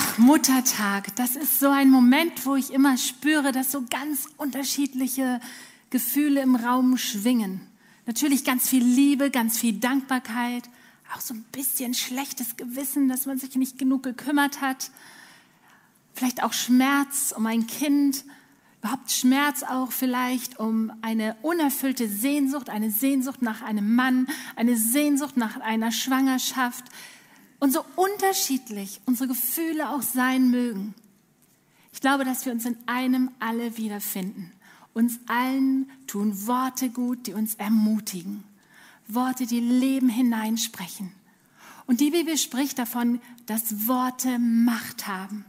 Ach, 0.00 0.16
Muttertag, 0.16 1.16
das 1.16 1.34
ist 1.34 1.58
so 1.58 1.70
ein 1.70 1.90
Moment, 1.90 2.46
wo 2.46 2.54
ich 2.54 2.72
immer 2.72 2.96
spüre, 2.96 3.50
dass 3.50 3.72
so 3.72 3.82
ganz 3.90 4.28
unterschiedliche 4.36 5.40
Gefühle 5.90 6.40
im 6.40 6.54
Raum 6.54 6.96
schwingen. 6.96 7.62
Natürlich 8.06 8.44
ganz 8.44 8.68
viel 8.68 8.84
Liebe, 8.84 9.32
ganz 9.32 9.58
viel 9.58 9.72
Dankbarkeit, 9.72 10.70
auch 11.12 11.20
so 11.20 11.34
ein 11.34 11.44
bisschen 11.50 11.94
schlechtes 11.94 12.56
Gewissen, 12.56 13.08
dass 13.08 13.26
man 13.26 13.38
sich 13.38 13.56
nicht 13.56 13.76
genug 13.76 14.04
gekümmert 14.04 14.60
hat. 14.60 14.92
Vielleicht 16.14 16.44
auch 16.44 16.52
Schmerz 16.52 17.34
um 17.36 17.46
ein 17.46 17.66
Kind, 17.66 18.24
überhaupt 18.80 19.10
Schmerz 19.10 19.64
auch 19.64 19.90
vielleicht 19.90 20.60
um 20.60 20.92
eine 21.02 21.34
unerfüllte 21.42 22.08
Sehnsucht, 22.08 22.70
eine 22.70 22.92
Sehnsucht 22.92 23.42
nach 23.42 23.62
einem 23.62 23.96
Mann, 23.96 24.28
eine 24.54 24.76
Sehnsucht 24.76 25.36
nach 25.36 25.58
einer 25.58 25.90
Schwangerschaft. 25.90 26.84
Und 27.58 27.72
so 27.72 27.84
unterschiedlich 27.96 29.00
unsere 29.06 29.28
Gefühle 29.28 29.90
auch 29.90 30.02
sein 30.02 30.50
mögen. 30.50 30.94
Ich 31.92 32.00
glaube, 32.00 32.24
dass 32.24 32.44
wir 32.44 32.52
uns 32.52 32.64
in 32.64 32.76
einem 32.86 33.30
alle 33.40 33.76
wiederfinden. 33.76 34.52
Uns 34.94 35.18
allen 35.26 35.90
tun 36.06 36.46
Worte 36.46 36.90
gut, 36.90 37.26
die 37.26 37.34
uns 37.34 37.56
ermutigen. 37.56 38.44
Worte, 39.08 39.46
die 39.46 39.60
Leben 39.60 40.08
hineinsprechen. 40.08 41.12
Und 41.86 42.00
die 42.00 42.10
Bibel 42.10 42.36
spricht 42.36 42.78
davon, 42.78 43.20
dass 43.46 43.88
Worte 43.88 44.38
Macht 44.38 45.06
haben. 45.06 45.44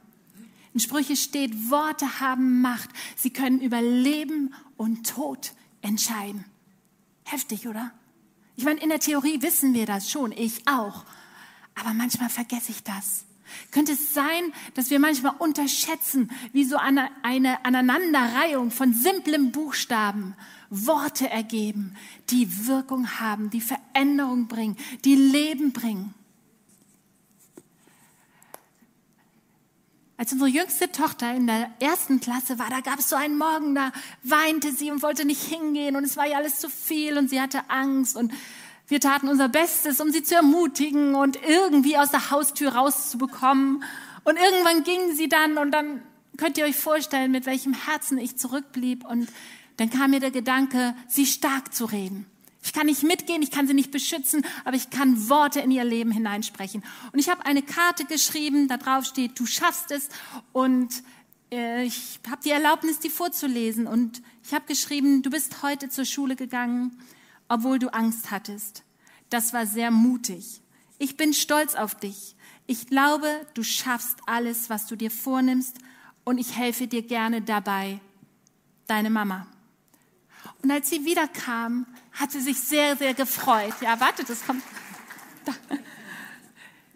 In 0.73 0.80
Sprüche 0.80 1.16
steht, 1.16 1.70
Worte 1.70 2.22
haben 2.22 2.62
Macht. 2.62 2.89
Sie 3.16 3.31
können 3.31 3.59
über 3.59 3.81
Leben 3.81 4.53
und 4.78 5.08
Tod 5.08 5.52
entscheiden. 5.81 6.45
Heftig, 7.26 7.67
oder? 7.67 7.91
Ich 8.55 8.64
meine, 8.64 8.80
in 8.80 8.89
der 8.89 9.00
Theorie 9.00 9.41
wissen 9.41 9.73
wir 9.73 9.86
das 9.86 10.09
schon, 10.09 10.31
ich 10.31 10.67
auch. 10.67 11.05
Aber 11.80 11.94
manchmal 11.94 12.30
vergesse 12.30 12.72
ich 12.72 12.84
das. 12.84 13.26
Könnte 13.72 13.94
es 13.94 14.14
sein, 14.14 14.54
dass 14.76 14.90
wir 14.90 15.00
manchmal 15.00 15.36
unterschätzen, 15.40 16.30
wie 16.54 16.66
so 16.66 16.78
eine, 16.78 17.10
eine 17.24 17.66
Aneinanderreihung 17.66 18.72
von 18.72 18.94
simplem 18.94 19.52
Buchstaben 19.52 20.36
Worte 20.70 21.30
ergeben, 21.30 21.95
die 22.30 22.68
Wirkung 22.68 23.20
haben, 23.20 23.50
die 23.50 23.62
Veränderung 23.62 24.48
bringen, 24.48 24.78
die 25.03 25.16
Leben 25.16 25.73
bringen? 25.73 26.14
Als 30.20 30.34
unsere 30.34 30.50
jüngste 30.50 30.92
Tochter 30.92 31.34
in 31.34 31.48
der 31.48 31.72
ersten 31.80 32.20
Klasse 32.20 32.59
war, 32.59 32.70
da 32.70 32.81
gab 32.81 33.00
es 33.00 33.08
so 33.08 33.16
einen 33.16 33.38
Morgen, 33.38 33.73
da 33.73 33.94
weinte 34.22 34.73
sie 34.73 34.92
und 34.92 35.02
wollte 35.02 35.23
nicht 35.23 35.42
hingehen 35.42 35.96
und 35.96 36.03
es 36.03 36.18
war 36.18 36.28
ihr 36.28 36.36
alles 36.36 36.59
zu 36.59 36.70
viel 36.70 37.18
und 37.18 37.30
sie 37.30 37.40
hatte 37.40 37.70
Angst 37.70 38.18
und 38.18 38.34
wir 38.90 39.00
taten 39.00 39.30
unser 39.30 39.50
Bestes, 39.50 40.02
um 40.02 40.12
sie 40.12 40.23
zu 40.23 40.36
ermutigen 40.36 41.16
und 41.16 41.38
irgendwie 41.48 41.98
aus 41.98 42.09
der 42.09 42.32
Haustür 42.32 42.76
rauszubekommen. 42.76 43.84
Und 44.23 44.38
irgendwann 44.38 44.84
ging 44.84 45.14
sie 45.16 45.30
dann 45.30 45.58
und 45.58 45.72
dann 45.72 46.02
könnt 46.38 46.58
ihr 46.58 46.66
euch 46.66 46.76
vorstellen, 46.76 47.31
mit 47.31 47.46
welchem 47.46 47.73
Herzen 47.73 48.18
ich 48.18 48.38
zurückblieb 48.38 49.06
und 49.06 49.30
dann 49.78 49.90
kam 49.90 50.12
mir 50.12 50.20
der 50.20 50.31
Gedanke, 50.31 50.96
sie 51.08 51.26
stark 51.26 51.73
zu 51.73 51.86
reden. 51.86 52.26
Ich 52.64 52.73
kann 52.73 52.88
nicht 52.88 53.04
mitgehen, 53.04 53.42
ich 53.42 53.52
kann 53.52 53.68
sie 53.68 53.73
nicht 53.73 53.92
beschützen, 53.92 54.46
aber 54.66 54.76
ich 54.76 54.90
kann 54.90 55.30
Worte 55.30 55.62
in 55.62 55.72
ihr 55.72 55.86
Leben 55.86 56.12
hineinsprechen. 56.12 56.84
Und 57.14 57.20
ich 57.20 57.30
habe 57.30 57.46
eine 57.46 57.62
Karte 57.62 58.06
geschrieben, 58.06 58.68
da 58.68 58.78
drauf 58.78 59.06
steht, 59.06 59.40
du 59.40 59.46
schaffst 59.46 59.92
es. 59.92 60.09
Und 60.52 61.03
äh, 61.52 61.84
ich 61.86 62.20
habe 62.30 62.42
die 62.44 62.50
Erlaubnis, 62.50 63.00
die 63.00 63.09
vorzulesen. 63.09 63.88
Und 63.88 64.22
ich 64.44 64.53
habe 64.53 64.66
geschrieben, 64.66 65.22
du 65.22 65.30
bist 65.30 65.64
heute 65.64 65.88
zur 65.88 66.03
Schule 66.03 66.36
gegangen, 66.36 67.00
obwohl 67.50 67.80
du 67.80 67.89
Angst 67.89 68.31
hattest. 68.31 68.83
Das 69.30 69.53
war 69.53 69.66
sehr 69.66 69.92
mutig. 69.92 70.61
Ich 70.97 71.17
bin 71.17 71.33
stolz 71.33 71.75
auf 71.75 71.95
dich. 71.95 72.36
Ich 72.67 72.88
glaube, 72.88 73.28
du 73.53 73.64
schaffst 73.64 74.17
alles, 74.25 74.69
was 74.69 74.86
du 74.86 74.95
dir 74.95 75.11
vornimmst. 75.11 75.78
Und 76.23 76.38
ich 76.38 76.56
helfe 76.56 76.88
dir 76.88 77.02
gerne 77.02 77.41
dabei. 77.41 78.00
Deine 78.88 79.09
Mama. 79.09 79.47
Und 80.61 80.72
als 80.72 80.89
sie 80.89 81.06
wiederkam, 81.06 81.86
hat 82.11 82.31
sie 82.31 82.41
sich 82.41 82.59
sehr, 82.59 82.97
sehr 82.97 83.13
gefreut. 83.13 83.74
Ja, 83.81 84.00
wartet, 84.00 84.29
das 84.29 84.45
kommt. 84.45 84.63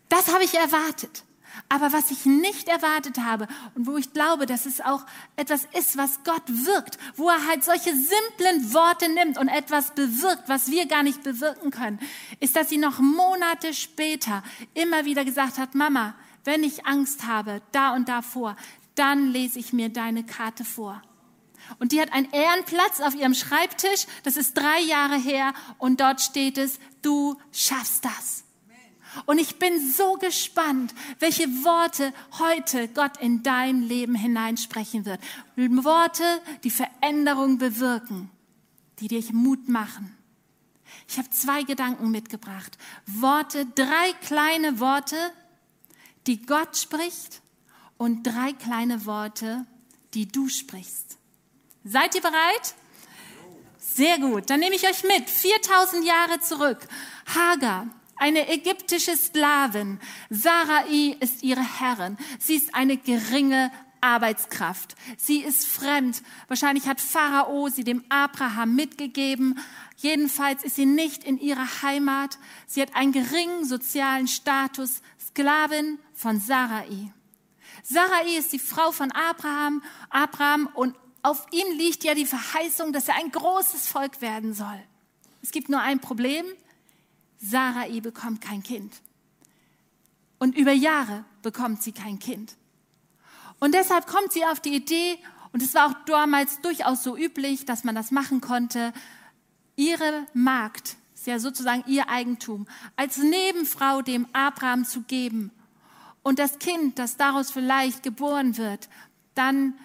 Das 0.10 0.34
habe 0.34 0.44
ich 0.44 0.54
erwartet. 0.54 1.24
Aber 1.70 1.94
was 1.94 2.12
ich 2.12 2.26
nicht 2.26 2.68
erwartet 2.68 3.18
habe 3.20 3.48
und 3.76 3.88
wo 3.88 3.98
ich 3.98 4.14
glaube, 4.14 4.46
dass 4.46 4.66
es 4.66 4.82
auch 4.82 5.06
etwas 5.36 5.68
ist, 5.78 5.98
was 5.98 6.24
Gott 6.24 6.44
wirkt, 6.48 6.98
wo 7.16 7.30
er 7.30 7.48
halt 7.48 7.64
solche 7.64 7.92
simplen 7.96 8.74
Worte 8.74 9.10
nimmt 9.10 9.38
und 9.38 9.48
etwas 9.48 9.94
bewirkt, 9.96 10.48
was 10.48 10.70
wir 10.70 10.88
gar 10.88 11.04
nicht 11.04 11.24
bewirken 11.24 11.72
können, 11.72 12.00
ist, 12.40 12.56
dass 12.56 12.70
sie 12.70 12.78
noch 12.78 13.00
Monate 13.00 13.74
später 13.74 14.44
immer 14.74 15.06
wieder 15.06 15.26
gesagt 15.26 15.58
hat, 15.58 15.76
Mama, 15.76 16.16
wenn 16.44 16.64
ich 16.64 16.86
Angst 16.86 17.26
habe, 17.26 17.62
da 17.72 17.94
und 17.94 18.10
da 18.10 18.22
vor, 18.22 18.56
dann 18.96 19.32
lese 19.32 19.60
ich 19.60 19.74
mir 19.74 19.90
deine 19.90 20.24
Karte 20.24 20.66
vor. 20.66 21.02
Und 21.80 21.92
die 21.92 22.02
hat 22.02 22.12
einen 22.12 22.32
Ehrenplatz 22.32 23.00
auf 23.00 23.16
ihrem 23.16 23.34
Schreibtisch. 23.34 24.06
Das 24.24 24.38
ist 24.38 24.58
drei 24.58 24.82
Jahre 24.82 25.18
her. 25.18 25.54
Und 25.78 26.02
dort 26.02 26.22
steht 26.22 26.58
es, 26.58 26.80
du 27.02 27.40
schaffst 27.52 28.06
das. 28.06 28.43
Und 29.26 29.40
ich 29.40 29.60
bin 29.60 29.92
so 29.92 30.14
gespannt, 30.16 30.94
welche 31.20 31.48
Worte 31.64 32.14
heute 32.40 32.88
Gott 32.88 33.18
in 33.18 33.44
dein 33.44 33.82
Leben 33.82 34.16
hineinsprechen 34.16 35.06
wird. 35.06 35.20
Worte, 35.56 36.24
die 36.64 36.72
Veränderung 36.72 37.58
bewirken, 37.58 38.30
die 39.00 39.08
dich 39.08 39.32
Mut 39.34 39.68
machen. 39.70 40.18
Ich 41.08 41.18
habe 41.18 41.30
zwei 41.30 41.64
Gedanken 41.64 42.12
mitgebracht. 42.12 42.78
Worte, 43.06 43.66
drei 43.76 44.14
kleine 44.22 44.80
Worte, 44.80 45.16
die 46.28 46.46
Gott 46.46 46.78
spricht 46.78 47.42
und 47.98 48.24
drei 48.24 48.54
kleine 48.54 49.06
Worte, 49.06 49.66
die 50.14 50.28
du 50.28 50.48
sprichst. 50.50 51.18
Seid 51.84 52.16
ihr 52.16 52.22
bereit? 52.22 52.76
Sehr 53.78 54.18
gut. 54.18 54.50
Dann 54.50 54.60
nehme 54.60 54.76
ich 54.76 54.88
euch 54.88 55.04
mit. 55.04 55.30
4000 55.30 56.06
Jahre 56.06 56.40
zurück. 56.40 56.80
Hagar, 57.28 57.88
eine 58.18 58.50
ägyptische 58.50 59.16
Sklavin. 59.18 60.00
Sarai 60.30 61.18
ist 61.20 61.44
ihre 61.44 61.80
Herrin. 61.80 62.18
Sie 62.40 62.56
ist 62.56 62.74
eine 62.76 62.98
geringe 62.98 63.72
Arbeitskraft. 64.02 64.96
Sie 65.18 65.40
ist 65.40 65.66
fremd. 65.66 66.22
Wahrscheinlich 66.48 66.88
hat 66.88 67.00
Pharao 67.00 67.70
sie 67.70 67.84
dem 67.84 68.04
Abraham 68.10 68.76
mitgegeben. 68.76 69.60
Jedenfalls 69.98 70.64
ist 70.64 70.76
sie 70.76 70.86
nicht 70.86 71.24
in 71.24 71.40
ihrer 71.40 71.82
Heimat. 71.82 72.38
Sie 72.68 72.82
hat 72.82 72.96
einen 72.96 73.14
geringen 73.14 73.66
sozialen 73.66 74.28
Status. 74.28 75.02
Sklavin 75.28 76.00
von 76.14 76.40
Sarai. 76.40 77.12
Sarai 77.84 78.38
ist 78.38 78.54
die 78.54 78.60
Frau 78.60 78.92
von 78.92 79.12
Abraham, 79.12 79.82
Abraham 80.10 80.70
und 80.74 80.96
auf 81.22 81.46
ihm 81.52 81.78
liegt 81.78 82.04
ja 82.04 82.14
die 82.14 82.26
Verheißung, 82.26 82.94
dass 82.94 83.08
er 83.08 83.16
ein 83.16 83.32
großes 83.32 83.88
Volk 83.88 84.22
werden 84.22 84.54
soll. 84.54 84.80
Es 85.42 85.52
gibt 85.52 85.70
nur 85.70 85.80
ein 85.80 86.00
Problem. 86.00 86.46
Sarai 87.44 88.00
bekommt 88.00 88.42
kein 88.42 88.64
Kind. 88.64 89.02
Und 90.40 90.58
über 90.58 90.72
Jahre 90.72 91.26
bekommt 91.42 91.84
sie 91.84 91.92
kein 91.92 92.18
Kind. 92.20 92.56
Und 93.60 93.74
deshalb 93.74 94.08
kommt 94.08 94.32
sie 94.32 94.46
auf 94.46 94.60
die 94.60 94.76
Idee, 94.76 95.18
und 95.52 95.62
es 95.62 95.74
war 95.74 95.88
auch 95.88 96.06
damals 96.06 96.62
durchaus 96.62 97.04
so 97.04 97.16
üblich, 97.16 97.66
dass 97.66 97.84
man 97.84 97.96
das 97.96 98.12
machen 98.12 98.42
konnte, 98.42 98.92
ihre 99.76 100.26
Magd, 100.34 100.96
ist 101.14 101.28
ja 101.28 101.38
sozusagen 101.38 101.84
ihr 101.86 102.10
Eigentum, 102.10 102.66
als 102.96 103.18
Nebenfrau 103.18 104.02
dem 104.02 104.26
Abraham 104.34 104.86
zu 104.86 105.02
geben. 105.02 105.52
Und 106.24 106.40
das 106.40 106.60
Kind, 106.60 106.98
das 106.98 107.18
daraus 107.18 107.52
vielleicht 107.52 108.04
geboren 108.04 108.58
wird, 108.58 108.90
dann 109.36 109.76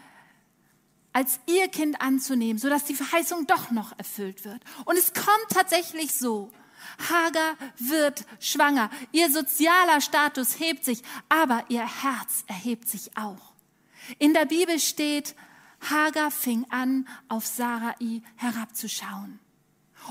als 1.12 1.40
ihr 1.46 1.68
Kind 1.68 2.00
anzunehmen, 2.00 2.58
sodass 2.58 2.84
die 2.84 2.94
Verheißung 2.94 3.46
doch 3.46 3.70
noch 3.70 3.98
erfüllt 3.98 4.44
wird. 4.44 4.62
Und 4.84 4.96
es 4.96 5.12
kommt 5.12 5.48
tatsächlich 5.50 6.14
so. 6.14 6.52
Hagar 6.98 7.56
wird 7.78 8.24
schwanger. 8.40 8.90
Ihr 9.12 9.30
sozialer 9.30 10.00
Status 10.00 10.58
hebt 10.58 10.84
sich, 10.84 11.02
aber 11.28 11.64
ihr 11.68 11.86
Herz 11.86 12.44
erhebt 12.46 12.88
sich 12.88 13.16
auch. 13.16 13.52
In 14.18 14.34
der 14.34 14.46
Bibel 14.46 14.78
steht, 14.78 15.34
Hagar 15.80 16.30
fing 16.30 16.66
an, 16.70 17.06
auf 17.28 17.46
Sarai 17.46 18.22
herabzuschauen. 18.36 19.38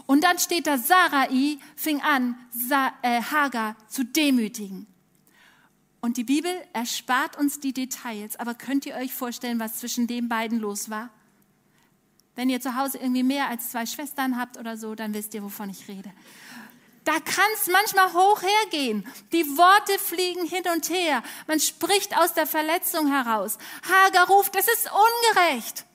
Und 0.05 0.23
dann 0.23 0.39
steht 0.39 0.67
da, 0.67 0.77
Sarai 0.77 1.57
fing 1.75 2.01
an, 2.01 2.35
äh, 3.01 3.21
Hagar 3.21 3.75
zu 3.87 4.05
demütigen. 4.05 4.87
Und 5.99 6.17
die 6.17 6.23
Bibel 6.23 6.51
erspart 6.73 7.37
uns 7.37 7.59
die 7.59 7.73
Details, 7.73 8.37
aber 8.37 8.53
könnt 8.53 8.85
ihr 8.85 8.95
euch 8.95 9.13
vorstellen, 9.13 9.59
was 9.59 9.79
zwischen 9.79 10.07
den 10.07 10.29
beiden 10.29 10.59
los 10.59 10.89
war? 10.89 11.09
Wenn 12.35 12.51
ihr 12.51 12.61
zu 12.61 12.75
Hause 12.75 12.99
irgendwie 12.99 13.23
mehr 13.23 13.49
als 13.49 13.71
zwei 13.71 13.87
Schwestern 13.87 14.39
habt 14.39 14.57
oder 14.57 14.77
so, 14.77 14.93
dann 14.93 15.13
wisst 15.15 15.33
ihr, 15.33 15.41
wovon 15.41 15.71
ich 15.71 15.87
rede. 15.87 16.13
Da 17.07 17.21
kann 17.21 17.49
es 17.53 17.67
manchmal 17.67 18.11
hoch 18.11 18.41
hergehen. 18.41 19.07
Die 19.31 19.45
Worte 19.57 19.97
fliegen 19.97 20.45
hin 20.45 20.65
und 20.73 20.89
her. 20.89 21.23
Man 21.47 21.61
spricht 21.61 22.17
aus 22.17 22.33
der 22.33 22.45
Verletzung 22.45 23.07
heraus. 23.09 23.57
Hager 23.89 24.27
ruft, 24.27 24.53
es 24.57 24.67
ist 24.67 24.89
ungerecht. 24.91 25.85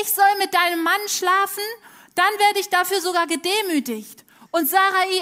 Ich 0.00 0.10
soll 0.10 0.38
mit 0.38 0.54
deinem 0.54 0.82
Mann 0.82 1.06
schlafen, 1.08 1.62
dann 2.14 2.32
werde 2.38 2.60
ich 2.60 2.70
dafür 2.70 3.02
sogar 3.02 3.26
gedemütigt. 3.26 4.24
Und 4.52 4.70
Sarai 4.70 5.18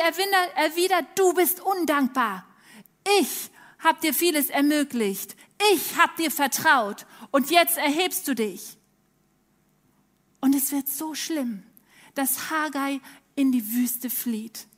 erwidert, 0.55 1.07
du 1.17 1.33
bist 1.33 1.61
undankbar. 1.61 2.47
Ich 3.19 3.51
habe 3.81 4.01
dir 4.01 4.15
vieles 4.15 4.49
ermöglicht. 4.49 5.35
Ich 5.73 5.99
habe 5.99 6.13
dir 6.23 6.31
vertraut 6.31 7.05
und 7.33 7.51
jetzt 7.51 7.79
erhebst 7.79 8.29
du 8.29 8.37
dich. 8.37 8.79
Und 10.41 10.55
es 10.55 10.71
wird 10.71 10.87
so 10.87 11.17
schlimm, 11.17 11.65
dass 12.15 12.49
Haggai 12.49 13.01
in 13.35 13.51
die 13.51 13.73
Wüste 13.73 14.09
flieht. 14.09 14.69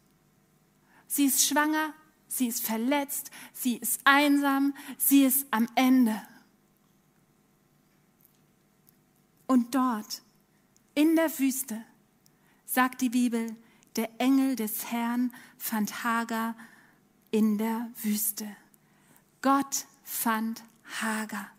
Sie 1.16 1.24
ist 1.24 1.46
schwanger, 1.46 1.94
sie 2.28 2.46
ist 2.46 2.62
verletzt, 2.62 3.30
sie 3.54 3.78
ist 3.78 4.02
einsam, 4.04 4.74
sie 4.98 5.24
ist 5.24 5.46
am 5.50 5.66
Ende. 5.74 6.20
Und 9.46 9.74
dort, 9.74 10.20
in 10.94 11.16
der 11.16 11.38
Wüste, 11.38 11.82
sagt 12.66 13.00
die 13.00 13.08
Bibel, 13.08 13.56
der 13.96 14.10
Engel 14.20 14.56
des 14.56 14.92
Herrn 14.92 15.32
fand 15.56 16.04
Hagar 16.04 16.54
in 17.30 17.56
der 17.56 17.90
Wüste. 18.02 18.54
Gott 19.40 19.86
fand 20.04 20.62
Hagar. 21.00 21.50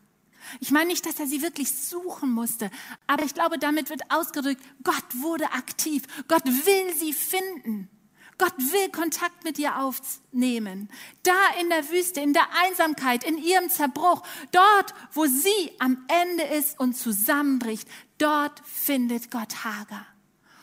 Ich 0.59 0.69
meine 0.69 0.89
nicht, 0.89 1.03
dass 1.03 1.19
er 1.19 1.25
sie 1.25 1.41
wirklich 1.41 1.71
suchen 1.71 2.31
musste, 2.31 2.69
aber 3.07 3.23
ich 3.23 3.33
glaube, 3.33 3.57
damit 3.57 3.89
wird 3.89 4.03
ausgedrückt, 4.11 4.63
Gott 4.83 5.15
wurde 5.15 5.51
aktiv. 5.53 6.03
Gott 6.27 6.45
will 6.45 6.95
sie 6.95 7.11
finden. 7.11 7.89
Gott 8.37 8.57
will 8.57 8.89
Kontakt 8.91 9.43
mit 9.43 9.57
ihr 9.57 9.79
aufnehmen. 9.79 10.89
Da 11.23 11.33
in 11.59 11.69
der 11.69 11.89
Wüste, 11.89 12.21
in 12.21 12.33
der 12.33 12.47
Einsamkeit, 12.63 13.23
in 13.23 13.37
ihrem 13.37 13.69
Zerbruch, 13.69 14.21
dort, 14.51 14.93
wo 15.13 15.25
sie 15.25 15.71
am 15.79 16.05
Ende 16.07 16.43
ist 16.43 16.79
und 16.79 16.95
zusammenbricht, 16.95 17.87
dort 18.19 18.61
findet 18.65 19.31
Gott 19.31 19.63
Hagar. 19.63 20.05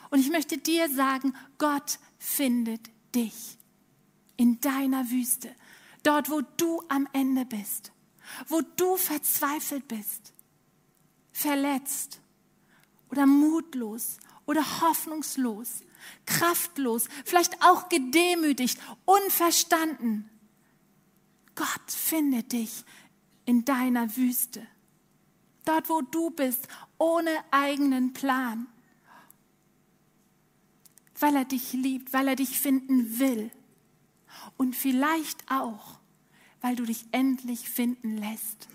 Und 0.09 0.19
ich 0.19 0.29
möchte 0.29 0.57
dir 0.57 0.89
sagen, 0.89 1.35
Gott 1.57 1.99
findet 2.17 2.81
dich 3.13 3.57
in 4.37 4.59
deiner 4.61 5.09
Wüste, 5.09 5.53
dort, 6.03 6.29
wo 6.29 6.41
du 6.57 6.81
am 6.87 7.07
Ende 7.11 7.45
bist, 7.45 7.91
wo 8.47 8.61
du 8.77 8.95
verzweifelt 8.95 9.87
bist, 9.87 10.33
verletzt 11.33 12.21
oder 13.11 13.25
mutlos 13.25 14.17
oder 14.45 14.63
hoffnungslos, 14.81 15.81
kraftlos, 16.25 17.07
vielleicht 17.23 17.61
auch 17.63 17.89
gedemütigt, 17.89 18.79
unverstanden. 19.05 20.29
Gott 21.55 21.89
findet 21.89 22.51
dich 22.51 22.83
in 23.45 23.63
deiner 23.65 24.15
Wüste, 24.17 24.65
dort, 25.63 25.89
wo 25.89 26.01
du 26.01 26.31
bist, 26.31 26.67
ohne 26.97 27.31
eigenen 27.51 28.13
Plan, 28.13 28.67
weil 31.19 31.35
er 31.35 31.45
dich 31.45 31.73
liebt, 31.73 32.11
weil 32.13 32.27
er 32.27 32.35
dich 32.35 32.59
finden 32.59 33.19
will 33.19 33.51
und 34.57 34.75
vielleicht 34.75 35.49
auch, 35.49 35.99
weil 36.61 36.75
du 36.75 36.85
dich 36.85 37.05
endlich 37.11 37.69
finden 37.69 38.17
lässt. 38.17 38.67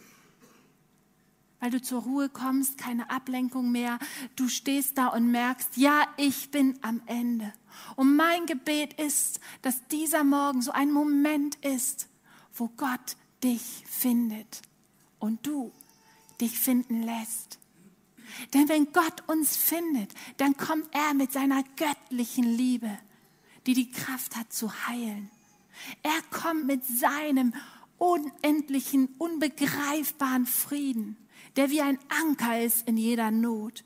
Weil 1.60 1.70
du 1.70 1.80
zur 1.82 2.02
Ruhe 2.02 2.28
kommst, 2.28 2.78
keine 2.78 3.10
Ablenkung 3.10 3.70
mehr. 3.70 3.98
Du 4.34 4.48
stehst 4.48 4.96
da 4.96 5.08
und 5.08 5.30
merkst, 5.30 5.76
ja, 5.76 6.06
ich 6.16 6.50
bin 6.50 6.78
am 6.82 7.02
Ende. 7.06 7.52
Und 7.96 8.16
mein 8.16 8.46
Gebet 8.46 8.94
ist, 8.94 9.40
dass 9.62 9.86
dieser 9.88 10.24
Morgen 10.24 10.62
so 10.62 10.72
ein 10.72 10.90
Moment 10.90 11.56
ist, 11.56 12.08
wo 12.54 12.68
Gott 12.76 13.16
dich 13.42 13.84
findet 13.86 14.62
und 15.18 15.46
du 15.46 15.72
dich 16.40 16.58
finden 16.58 17.02
lässt. 17.02 17.58
Denn 18.54 18.68
wenn 18.68 18.92
Gott 18.92 19.28
uns 19.28 19.56
findet, 19.56 20.12
dann 20.38 20.56
kommt 20.56 20.88
er 20.92 21.14
mit 21.14 21.32
seiner 21.32 21.62
göttlichen 21.76 22.44
Liebe, 22.44 22.98
die 23.66 23.74
die 23.74 23.90
Kraft 23.90 24.36
hat 24.36 24.52
zu 24.52 24.86
heilen. 24.86 25.30
Er 26.02 26.22
kommt 26.30 26.66
mit 26.66 26.84
seinem 26.84 27.54
unendlichen, 27.98 29.08
unbegreifbaren 29.18 30.46
Frieden, 30.46 31.16
der 31.56 31.70
wie 31.70 31.80
ein 31.80 31.98
Anker 32.08 32.60
ist 32.60 32.86
in 32.86 32.96
jeder 32.96 33.30
Not. 33.30 33.84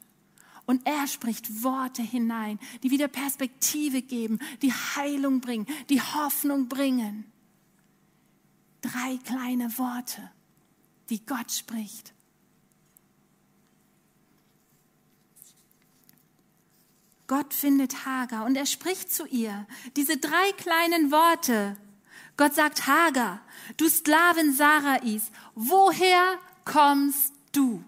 Und 0.67 0.87
er 0.87 1.07
spricht 1.07 1.63
Worte 1.63 2.03
hinein, 2.03 2.59
die 2.83 2.91
wieder 2.91 3.09
Perspektive 3.09 4.01
geben, 4.03 4.39
die 4.63 4.73
Heilung 4.73 5.41
bringen, 5.41 5.67
die 5.91 6.01
Hoffnung 6.01 6.69
bringen. 6.69 7.31
Drei 8.81 9.19
kleine 9.25 9.77
Worte, 9.79 10.31
die 11.11 11.25
Gott 11.25 11.53
spricht. 11.53 12.15
Gott 17.27 17.55
findet 17.55 18.05
Hagar 18.05 18.45
und 18.45 18.57
er 18.57 18.67
spricht 18.67 19.13
zu 19.13 19.27
ihr. 19.27 19.67
Diese 19.97 20.19
drei 20.19 20.53
kleinen 20.59 21.11
Worte. 21.11 21.77
Gott 22.37 22.55
sagt, 22.55 22.87
Hagar, 22.87 23.41
du 23.77 23.89
Sklavin 23.89 24.53
Sarais, 24.53 25.31
woher 25.55 26.39
kommst 26.65 27.34
du? 27.57 27.85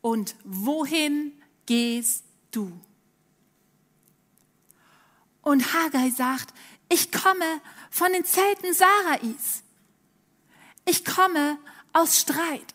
Und 0.00 0.36
wohin 0.44 1.32
gehst 1.66 2.24
du? 2.50 2.72
Und 5.42 5.74
Hagar 5.74 6.10
sagt, 6.10 6.54
ich 6.88 7.12
komme 7.12 7.60
von 7.90 8.12
den 8.12 8.24
Zelten 8.24 8.72
Sarais. 8.74 9.62
Ich 10.84 11.04
komme 11.04 11.58
aus 11.92 12.18
Streit. 12.18 12.74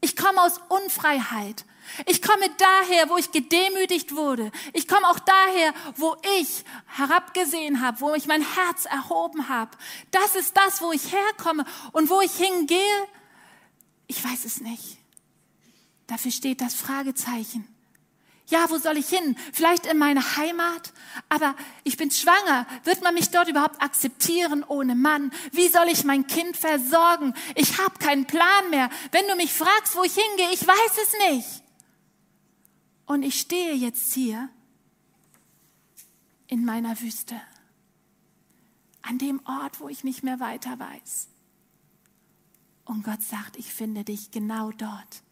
Ich 0.00 0.16
komme 0.16 0.40
aus 0.42 0.60
Unfreiheit. 0.68 1.64
Ich 2.06 2.22
komme 2.22 2.48
daher, 2.56 3.08
wo 3.08 3.16
ich 3.16 3.30
gedemütigt 3.30 4.14
wurde. 4.14 4.50
Ich 4.72 4.88
komme 4.88 5.08
auch 5.08 5.18
daher, 5.18 5.74
wo 5.96 6.16
ich 6.38 6.64
herabgesehen 6.86 7.80
habe, 7.80 8.00
wo 8.00 8.14
ich 8.14 8.26
mein 8.26 8.42
Herz 8.42 8.86
erhoben 8.86 9.48
habe. 9.48 9.70
Das 10.10 10.34
ist 10.34 10.56
das, 10.56 10.80
wo 10.80 10.92
ich 10.92 11.12
herkomme 11.12 11.64
und 11.92 12.10
wo 12.10 12.20
ich 12.20 12.32
hingehe. 12.32 13.08
Ich 14.06 14.24
weiß 14.24 14.44
es 14.44 14.60
nicht. 14.60 14.98
Dafür 16.06 16.30
steht 16.30 16.60
das 16.60 16.74
Fragezeichen. 16.74 17.66
Ja, 18.48 18.68
wo 18.68 18.76
soll 18.76 18.98
ich 18.98 19.08
hin? 19.08 19.36
Vielleicht 19.52 19.86
in 19.86 19.96
meine 19.96 20.36
Heimat? 20.36 20.92
Aber 21.30 21.56
ich 21.82 21.96
bin 21.96 22.10
schwanger. 22.10 22.66
Wird 22.84 23.02
man 23.02 23.14
mich 23.14 23.30
dort 23.30 23.48
überhaupt 23.48 23.80
akzeptieren 23.80 24.62
ohne 24.64 24.94
Mann? 24.94 25.32
Wie 25.52 25.68
soll 25.68 25.88
ich 25.88 26.04
mein 26.04 26.26
Kind 26.26 26.56
versorgen? 26.56 27.32
Ich 27.54 27.78
habe 27.78 27.98
keinen 27.98 28.26
Plan 28.26 28.68
mehr. 28.68 28.90
Wenn 29.12 29.26
du 29.28 29.36
mich 29.36 29.52
fragst, 29.52 29.96
wo 29.96 30.02
ich 30.02 30.14
hingehe, 30.14 30.52
ich 30.52 30.66
weiß 30.66 30.98
es 31.02 31.32
nicht. 31.32 31.62
Und 33.06 33.22
ich 33.22 33.40
stehe 33.40 33.74
jetzt 33.74 34.12
hier 34.12 34.50
in 36.46 36.66
meiner 36.66 37.00
Wüste, 37.00 37.40
an 39.00 39.18
dem 39.18 39.40
Ort, 39.46 39.80
wo 39.80 39.88
ich 39.88 40.04
nicht 40.04 40.22
mehr 40.22 40.38
weiter 40.38 40.78
weiß. 40.78 41.28
Und 42.84 43.04
Gott 43.04 43.22
sagt, 43.22 43.56
ich 43.56 43.72
finde 43.72 44.04
dich 44.04 44.30
genau 44.30 44.70
dort. 44.70 45.23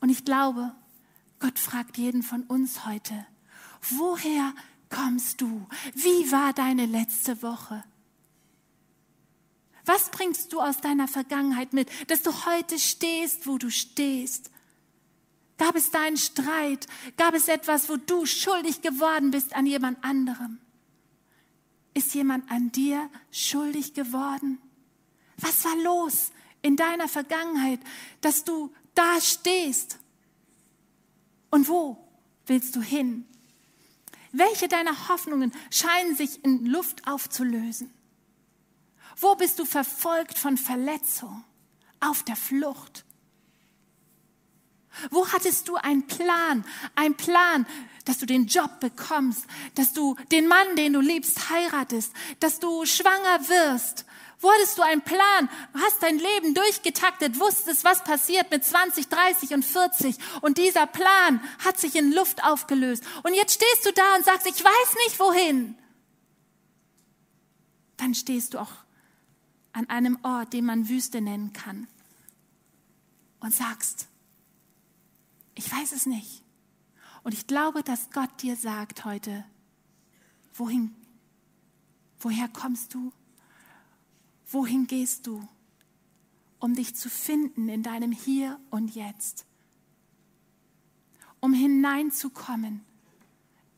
Und 0.00 0.10
ich 0.10 0.24
glaube, 0.24 0.74
Gott 1.40 1.58
fragt 1.58 1.98
jeden 1.98 2.22
von 2.22 2.42
uns 2.44 2.84
heute, 2.86 3.26
woher 3.80 4.54
kommst 4.90 5.40
du? 5.40 5.66
Wie 5.94 6.32
war 6.32 6.52
deine 6.52 6.86
letzte 6.86 7.42
Woche? 7.42 7.84
Was 9.84 10.10
bringst 10.10 10.52
du 10.52 10.60
aus 10.60 10.80
deiner 10.80 11.08
Vergangenheit 11.08 11.72
mit, 11.72 11.88
dass 12.10 12.22
du 12.22 12.30
heute 12.44 12.78
stehst, 12.78 13.46
wo 13.46 13.56
du 13.56 13.70
stehst? 13.70 14.50
Gab 15.56 15.74
es 15.76 15.90
da 15.90 16.02
einen 16.02 16.16
Streit? 16.16 16.86
Gab 17.16 17.34
es 17.34 17.48
etwas, 17.48 17.88
wo 17.88 17.96
du 17.96 18.26
schuldig 18.26 18.82
geworden 18.82 19.30
bist 19.30 19.54
an 19.54 19.66
jemand 19.66 20.02
anderem? 20.04 20.58
Ist 21.94 22.14
jemand 22.14 22.50
an 22.50 22.70
dir 22.70 23.08
schuldig 23.30 23.94
geworden? 23.94 24.58
Was 25.38 25.64
war 25.64 25.76
los 25.76 26.32
in 26.62 26.76
deiner 26.76 27.08
Vergangenheit, 27.08 27.80
dass 28.20 28.44
du 28.44 28.72
da 28.98 29.20
stehst? 29.20 29.98
Und 31.50 31.68
wo 31.68 31.96
willst 32.46 32.74
du 32.74 32.82
hin? 32.82 33.26
Welche 34.32 34.68
deiner 34.68 35.08
Hoffnungen 35.08 35.52
scheinen 35.70 36.16
sich 36.16 36.44
in 36.44 36.66
Luft 36.66 37.06
aufzulösen? 37.06 37.92
Wo 39.16 39.34
bist 39.36 39.58
du 39.58 39.64
verfolgt 39.64 40.38
von 40.38 40.56
Verletzung, 40.56 41.44
auf 42.00 42.22
der 42.24 42.36
Flucht? 42.36 43.04
Wo 45.10 45.28
hattest 45.28 45.68
du 45.68 45.76
einen 45.76 46.06
Plan? 46.06 46.64
Ein 46.94 47.16
Plan, 47.16 47.66
dass 48.04 48.18
du 48.18 48.26
den 48.26 48.46
Job 48.46 48.80
bekommst, 48.80 49.46
dass 49.74 49.92
du 49.92 50.16
den 50.32 50.48
Mann, 50.48 50.76
den 50.76 50.92
du 50.92 51.00
liebst, 51.00 51.50
heiratest, 51.50 52.12
dass 52.40 52.58
du 52.58 52.84
schwanger 52.84 53.48
wirst. 53.48 54.04
Hattest 54.68 54.78
du 54.78 54.82
einen 54.82 55.00
Plan? 55.00 55.48
Hast 55.72 56.02
dein 56.02 56.18
Leben 56.18 56.52
durchgetaktet, 56.52 57.40
wusstest, 57.40 57.84
was 57.84 58.04
passiert 58.04 58.50
mit 58.50 58.64
20, 58.64 59.08
30 59.08 59.54
und 59.54 59.64
40. 59.64 60.16
Und 60.42 60.58
dieser 60.58 60.86
Plan 60.86 61.40
hat 61.64 61.78
sich 61.78 61.96
in 61.96 62.12
Luft 62.12 62.44
aufgelöst. 62.44 63.02
Und 63.22 63.32
jetzt 63.32 63.54
stehst 63.54 63.86
du 63.86 63.92
da 63.92 64.16
und 64.16 64.26
sagst, 64.26 64.46
ich 64.46 64.62
weiß 64.62 64.94
nicht 65.06 65.18
wohin. 65.18 65.74
Dann 67.96 68.14
stehst 68.14 68.52
du 68.52 68.58
auch 68.58 68.72
an 69.72 69.88
einem 69.88 70.18
Ort, 70.22 70.52
den 70.52 70.66
man 70.66 70.88
Wüste 70.88 71.22
nennen 71.22 71.54
kann. 71.54 71.88
Und 73.40 73.54
sagst, 73.54 74.06
ich 75.54 75.72
weiß 75.72 75.92
es 75.92 76.04
nicht. 76.04 76.42
Und 77.22 77.32
ich 77.32 77.46
glaube, 77.46 77.82
dass 77.82 78.10
Gott 78.10 78.42
dir 78.42 78.56
sagt 78.56 79.06
heute, 79.06 79.44
wohin, 80.52 80.94
woher 82.18 82.48
kommst 82.48 82.92
du? 82.92 83.12
Wohin 84.50 84.86
gehst 84.86 85.26
du, 85.26 85.46
um 86.58 86.74
dich 86.74 86.94
zu 86.96 87.08
finden 87.08 87.68
in 87.68 87.82
deinem 87.82 88.12
Hier 88.12 88.58
und 88.70 88.94
Jetzt, 88.94 89.46
um 91.40 91.52
hineinzukommen 91.52 92.82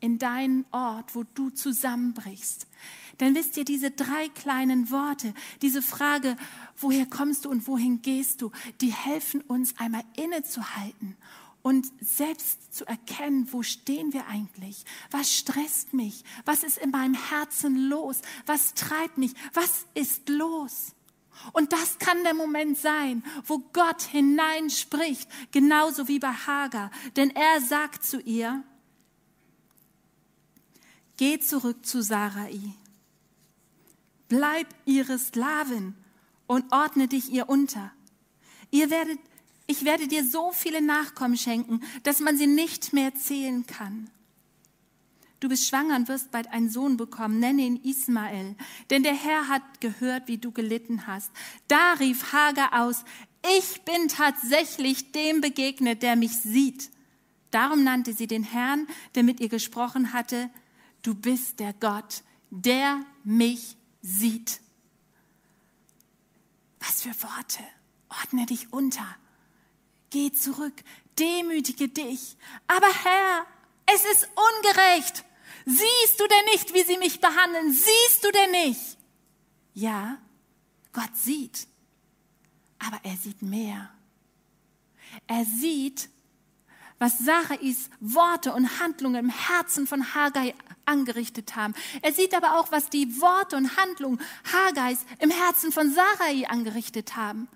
in 0.01 0.19
deinen 0.19 0.65
Ort, 0.71 1.15
wo 1.15 1.25
du 1.35 1.51
zusammenbrichst. 1.51 2.67
Denn 3.21 3.35
wisst 3.35 3.59
ihr, 3.59 3.65
diese 3.65 3.91
drei 3.91 4.29
kleinen 4.31 4.91
Worte, 4.91 5.35
diese 5.61 5.83
Frage, 5.83 6.37
woher 6.79 7.05
kommst 7.05 7.45
du 7.45 7.51
und 7.51 7.67
wohin 7.67 8.01
gehst 8.01 8.41
du, 8.41 8.51
die 8.81 8.93
helfen 8.93 9.43
uns 9.43 9.77
einmal 9.79 10.05
innezuhalten 10.17 11.17
und 11.63 11.87
selbst 12.01 12.75
zu 12.75 12.87
erkennen, 12.87 13.49
wo 13.53 13.63
stehen 13.63 14.13
wir 14.13 14.27
eigentlich? 14.27 14.85
Was 15.11 15.33
stresst 15.33 15.93
mich? 15.93 16.25
Was 16.45 16.63
ist 16.63 16.79
in 16.79 16.91
meinem 16.91 17.15
Herzen 17.15 17.89
los? 17.89 18.21
Was 18.47 18.75
treibt 18.75 19.19
mich? 19.19 19.33
Was 19.53 19.87
ist 19.95 20.29
los? 20.29 20.95
Und 21.53 21.73
das 21.73 21.99
kann 21.99 22.23
der 22.23 22.35
Moment 22.35 22.79
sein, 22.79 23.25
wo 23.47 23.59
Gott 23.73 24.03
hineinspricht, 24.03 25.29
genauso 25.53 26.09
wie 26.09 26.19
bei 26.19 26.33
Hagar. 26.33 26.91
Denn 27.17 27.31
er 27.31 27.61
sagt 27.61 28.05
zu 28.05 28.21
ihr, 28.21 28.63
geh 31.17 31.39
zurück 31.39 31.85
zu 31.85 32.03
Sarai, 32.03 32.59
bleib 34.29 34.67
ihre 34.85 35.19
Sklavin 35.19 35.95
und 36.47 36.73
ordne 36.73 37.09
dich 37.09 37.31
ihr 37.31 37.49
unter. 37.49 37.93
Ihr 38.71 38.91
werdet 38.91 39.19
ich 39.71 39.85
werde 39.85 40.09
dir 40.09 40.27
so 40.27 40.51
viele 40.51 40.83
Nachkommen 40.83 41.37
schenken, 41.37 41.81
dass 42.03 42.19
man 42.19 42.37
sie 42.37 42.49
nicht 42.49 42.93
mehr 42.93 43.15
zählen 43.15 43.67
kann. 43.67 44.11
Du 45.39 45.49
bist 45.49 45.69
schwanger 45.69 45.95
und 45.95 46.09
wirst 46.09 46.33
bald 46.33 46.49
einen 46.49 46.69
Sohn 46.69 46.97
bekommen, 46.97 47.39
nenne 47.39 47.63
ihn 47.63 47.83
Ismael, 47.83 48.57
denn 48.91 49.05
der 49.05 49.15
Herr 49.15 49.47
hat 49.49 49.81
gehört, 49.81 50.27
wie 50.27 50.39
du 50.39 50.51
gelitten 50.51 51.07
hast. 51.07 51.31
Da 51.69 51.95
rief 51.95 52.33
Hagar 52.33 52.83
aus, 52.83 53.05
ich 53.59 53.83
bin 53.83 54.09
tatsächlich 54.09 55.13
dem 55.13 55.41
begegnet, 55.41 56.03
der 56.03 56.17
mich 56.17 56.37
sieht. 56.37 56.91
Darum 57.53 57.85
nannte 57.85 58.13
sie 58.13 58.27
den 58.27 58.43
Herrn, 58.43 58.89
der 59.15 59.23
mit 59.23 59.41
ihr 59.41 59.49
gesprochen 59.49 60.13
hatte, 60.13 60.51
du 61.03 61.15
bist 61.15 61.61
der 61.61 61.73
Gott, 61.75 62.23
der 62.51 63.01
mich 63.23 63.77
sieht. 64.03 64.61
Was 66.81 67.03
für 67.03 67.23
Worte. 67.23 67.63
Ordne 68.09 68.47
dich 68.47 68.73
unter. 68.73 69.07
Geh 70.11 70.33
zurück, 70.33 70.75
demütige 71.19 71.89
dich. 71.89 72.37
Aber 72.67 72.89
Herr, 73.05 73.47
es 73.87 74.05
ist 74.05 74.29
ungerecht. 74.35 75.25
Siehst 75.67 76.19
du 76.19 76.27
denn 76.27 76.45
nicht, 76.53 76.75
wie 76.75 76.83
sie 76.83 76.99
mich 76.99 77.21
behandeln? 77.21 77.73
Siehst 77.73 78.25
du 78.25 78.31
denn 78.33 78.51
nicht? 78.51 78.99
Ja, 79.75 80.19
Gott 80.93 81.17
sieht, 81.17 81.69
aber 82.79 82.99
er 83.05 83.17
sieht 83.17 83.43
mehr. 83.43 83.91
Er 85.27 85.45
sieht, 85.45 86.09
was 86.99 87.19
Sarais 87.19 87.89
Worte 88.01 88.53
und 88.53 88.81
Handlungen 88.81 89.25
im 89.25 89.31
Herzen 89.31 89.87
von 89.87 90.15
Haggai 90.15 90.55
angerichtet 90.85 91.57
haben. 91.57 91.75
Er 92.03 92.13
sieht 92.13 92.35
aber 92.35 92.59
auch, 92.59 92.73
was 92.73 92.91
die 92.91 93.21
Worte 93.21 93.57
und 93.57 93.77
Handlungen 93.77 94.21
Haggais 94.53 94.99
im 95.19 95.31
Herzen 95.31 95.73
von 95.73 95.93
Sarai 95.93 96.47
angerichtet 96.49 97.17
haben. 97.17 97.49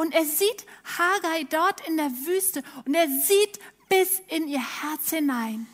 Und 0.00 0.14
er 0.14 0.24
sieht 0.24 0.64
Haggai 0.98 1.44
dort 1.44 1.86
in 1.86 1.98
der 1.98 2.10
Wüste 2.24 2.62
und 2.86 2.94
er 2.94 3.06
sieht 3.06 3.60
bis 3.90 4.18
in 4.28 4.48
ihr 4.48 4.62
Herz 4.80 5.10
hinein. 5.10 5.66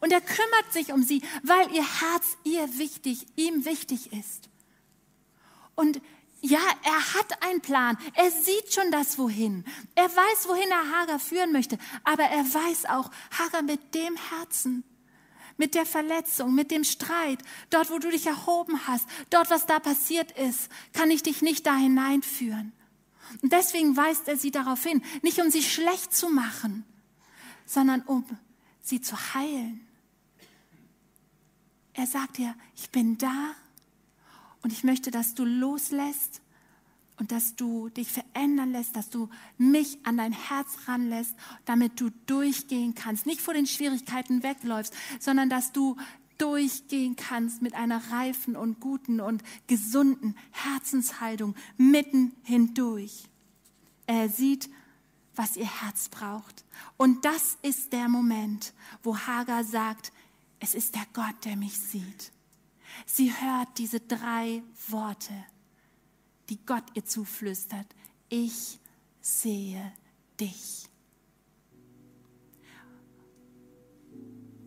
Und 0.00 0.12
er 0.12 0.22
kümmert 0.22 0.72
sich 0.72 0.94
um 0.94 1.02
sie, 1.02 1.20
weil 1.42 1.70
ihr 1.74 1.84
Herz 1.84 2.38
ihr 2.42 2.78
wichtig, 2.78 3.26
ihm 3.36 3.66
wichtig 3.66 4.14
ist. 4.14 4.48
Und 5.74 6.00
ja, 6.40 6.60
er 6.84 7.14
hat 7.14 7.42
einen 7.42 7.60
Plan. 7.60 7.98
Er 8.14 8.30
sieht 8.30 8.72
schon 8.72 8.90
das 8.90 9.18
Wohin. 9.18 9.62
Er 9.94 10.08
weiß, 10.08 10.48
wohin 10.48 10.70
er 10.70 10.98
Hagar 10.98 11.18
führen 11.18 11.52
möchte. 11.52 11.76
Aber 12.02 12.24
er 12.24 12.44
weiß 12.44 12.86
auch, 12.86 13.10
Hagar 13.38 13.60
mit 13.60 13.94
dem 13.94 14.16
Herzen, 14.30 14.84
mit 15.58 15.74
der 15.74 15.84
Verletzung, 15.84 16.54
mit 16.54 16.70
dem 16.70 16.82
Streit, 16.82 17.40
dort, 17.68 17.90
wo 17.90 17.98
du 17.98 18.10
dich 18.10 18.26
erhoben 18.26 18.86
hast, 18.86 19.06
dort, 19.28 19.50
was 19.50 19.66
da 19.66 19.80
passiert 19.80 20.32
ist, 20.32 20.70
kann 20.94 21.10
ich 21.10 21.22
dich 21.22 21.42
nicht 21.42 21.66
da 21.66 21.76
hineinführen. 21.76 22.72
Und 23.42 23.52
deswegen 23.52 23.96
weist 23.96 24.28
er 24.28 24.36
sie 24.36 24.50
darauf 24.50 24.82
hin, 24.82 25.02
nicht 25.22 25.40
um 25.40 25.50
sie 25.50 25.62
schlecht 25.62 26.14
zu 26.14 26.28
machen, 26.28 26.84
sondern 27.64 28.02
um 28.02 28.24
sie 28.82 29.00
zu 29.00 29.16
heilen. 29.34 29.80
Er 31.92 32.06
sagt 32.06 32.38
ihr, 32.38 32.54
ich 32.76 32.90
bin 32.90 33.16
da 33.18 33.54
und 34.62 34.72
ich 34.72 34.84
möchte, 34.84 35.10
dass 35.10 35.34
du 35.34 35.44
loslässt 35.44 36.42
und 37.18 37.32
dass 37.32 37.56
du 37.56 37.88
dich 37.88 38.12
verändern 38.12 38.72
lässt, 38.72 38.94
dass 38.96 39.08
du 39.08 39.30
mich 39.56 39.98
an 40.04 40.18
dein 40.18 40.32
Herz 40.32 40.76
ranlässt, 40.86 41.34
damit 41.64 41.98
du 42.00 42.10
durchgehen 42.26 42.94
kannst, 42.94 43.26
nicht 43.26 43.40
vor 43.40 43.54
den 43.54 43.66
Schwierigkeiten 43.66 44.42
wegläufst, 44.42 44.94
sondern 45.18 45.48
dass 45.48 45.72
du 45.72 45.96
durchgehen 46.38 47.16
kannst 47.16 47.62
mit 47.62 47.74
einer 47.74 48.12
reifen 48.12 48.56
und 48.56 48.80
guten 48.80 49.20
und 49.20 49.42
gesunden 49.66 50.36
Herzenshaltung 50.50 51.54
mitten 51.76 52.32
hindurch. 52.42 53.24
Er 54.06 54.28
sieht, 54.28 54.70
was 55.34 55.56
ihr 55.56 55.82
Herz 55.82 56.08
braucht. 56.08 56.64
Und 56.96 57.24
das 57.24 57.58
ist 57.62 57.92
der 57.92 58.08
Moment, 58.08 58.72
wo 59.02 59.16
Hagar 59.16 59.64
sagt, 59.64 60.12
es 60.60 60.74
ist 60.74 60.94
der 60.94 61.06
Gott, 61.12 61.44
der 61.44 61.56
mich 61.56 61.78
sieht. 61.78 62.32
Sie 63.04 63.30
hört 63.30 63.78
diese 63.78 64.00
drei 64.00 64.62
Worte, 64.88 65.34
die 66.48 66.64
Gott 66.64 66.84
ihr 66.94 67.04
zuflüstert. 67.04 67.86
Ich 68.28 68.78
sehe 69.20 69.92
dich. 70.40 70.88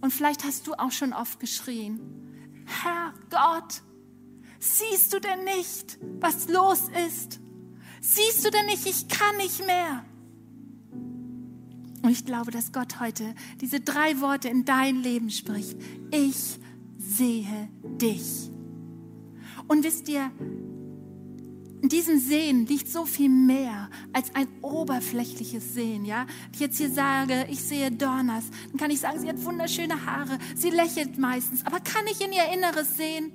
Und 0.02 0.12
vielleicht 0.12 0.44
hast 0.44 0.68
du 0.68 0.74
auch 0.74 0.92
schon 0.92 1.14
oft 1.14 1.40
geschrien, 1.40 2.00
Herr 2.66 3.14
Gott, 3.30 3.82
siehst 4.60 5.14
du 5.14 5.20
denn 5.20 5.44
nicht, 5.44 6.00
was 6.20 6.48
los 6.48 6.84
ist? 7.08 7.40
Siehst 8.02 8.46
du 8.46 8.52
denn 8.52 8.66
nicht, 8.68 8.86
ich 8.86 9.08
kann 9.08 9.38
nicht 9.38 9.66
mehr? 9.66 10.06
Und 12.02 12.12
ich 12.12 12.26
glaube, 12.26 12.52
dass 12.52 12.72
Gott 12.72 13.00
heute 13.00 13.36
diese 13.60 13.82
drei 13.82 14.22
Worte 14.22 14.48
in 14.48 14.64
dein 14.64 15.04
Leben 15.04 15.30
spricht. 15.30 15.78
Ich 16.12 16.60
sehe 16.98 17.70
dich. 17.84 18.50
Und 19.68 19.84
wisst 19.84 20.08
ihr, 20.08 20.32
in 21.82 21.90
diesem 21.90 22.20
Sehen 22.20 22.66
liegt 22.66 22.90
so 22.90 23.06
viel 23.06 23.30
mehr 23.30 23.90
als 24.12 24.36
ein 24.36 24.48
oberflächliches 24.62 25.74
Sehen. 25.74 26.06
Ja? 26.06 26.26
Wenn 26.28 26.54
ich 26.54 26.60
jetzt 26.60 26.78
hier 26.78 26.90
sage, 26.90 27.48
ich 27.50 27.64
sehe 27.64 27.92
Dornas, 27.92 28.46
dann 28.70 28.78
kann 28.78 28.92
ich 28.92 29.00
sagen, 29.00 29.20
sie 29.20 29.30
hat 29.30 29.44
wunderschöne 29.44 30.06
Haare, 30.06 30.38
sie 30.56 30.70
lächelt 30.70 31.18
meistens, 31.18 31.66
aber 31.66 31.80
kann 31.80 32.06
ich 32.08 32.22
in 32.22 32.34
ihr 32.34 32.52
Inneres 32.54 32.98
sehen? 32.98 33.32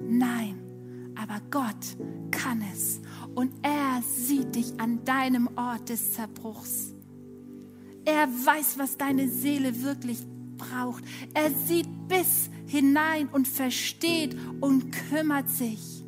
Nein, 0.00 0.60
aber 1.14 1.40
Gott 1.50 1.96
kann 2.30 2.64
es. 2.72 3.00
Und 3.34 3.52
er 3.62 4.02
sieht 4.02 4.54
dich 4.54 4.78
an 4.78 5.04
deinem 5.04 5.48
Ort 5.56 5.88
des 5.88 6.14
Zerbruchs. 6.14 6.94
Er 8.04 8.28
weiß, 8.28 8.78
was 8.78 8.96
deine 8.96 9.28
Seele 9.28 9.82
wirklich 9.82 10.18
braucht. 10.56 11.04
Er 11.32 11.50
sieht 11.50 11.88
bis 12.08 12.50
hinein 12.66 13.28
und 13.28 13.48
versteht 13.48 14.36
und 14.60 14.92
kümmert 15.10 15.48
sich. 15.48 16.03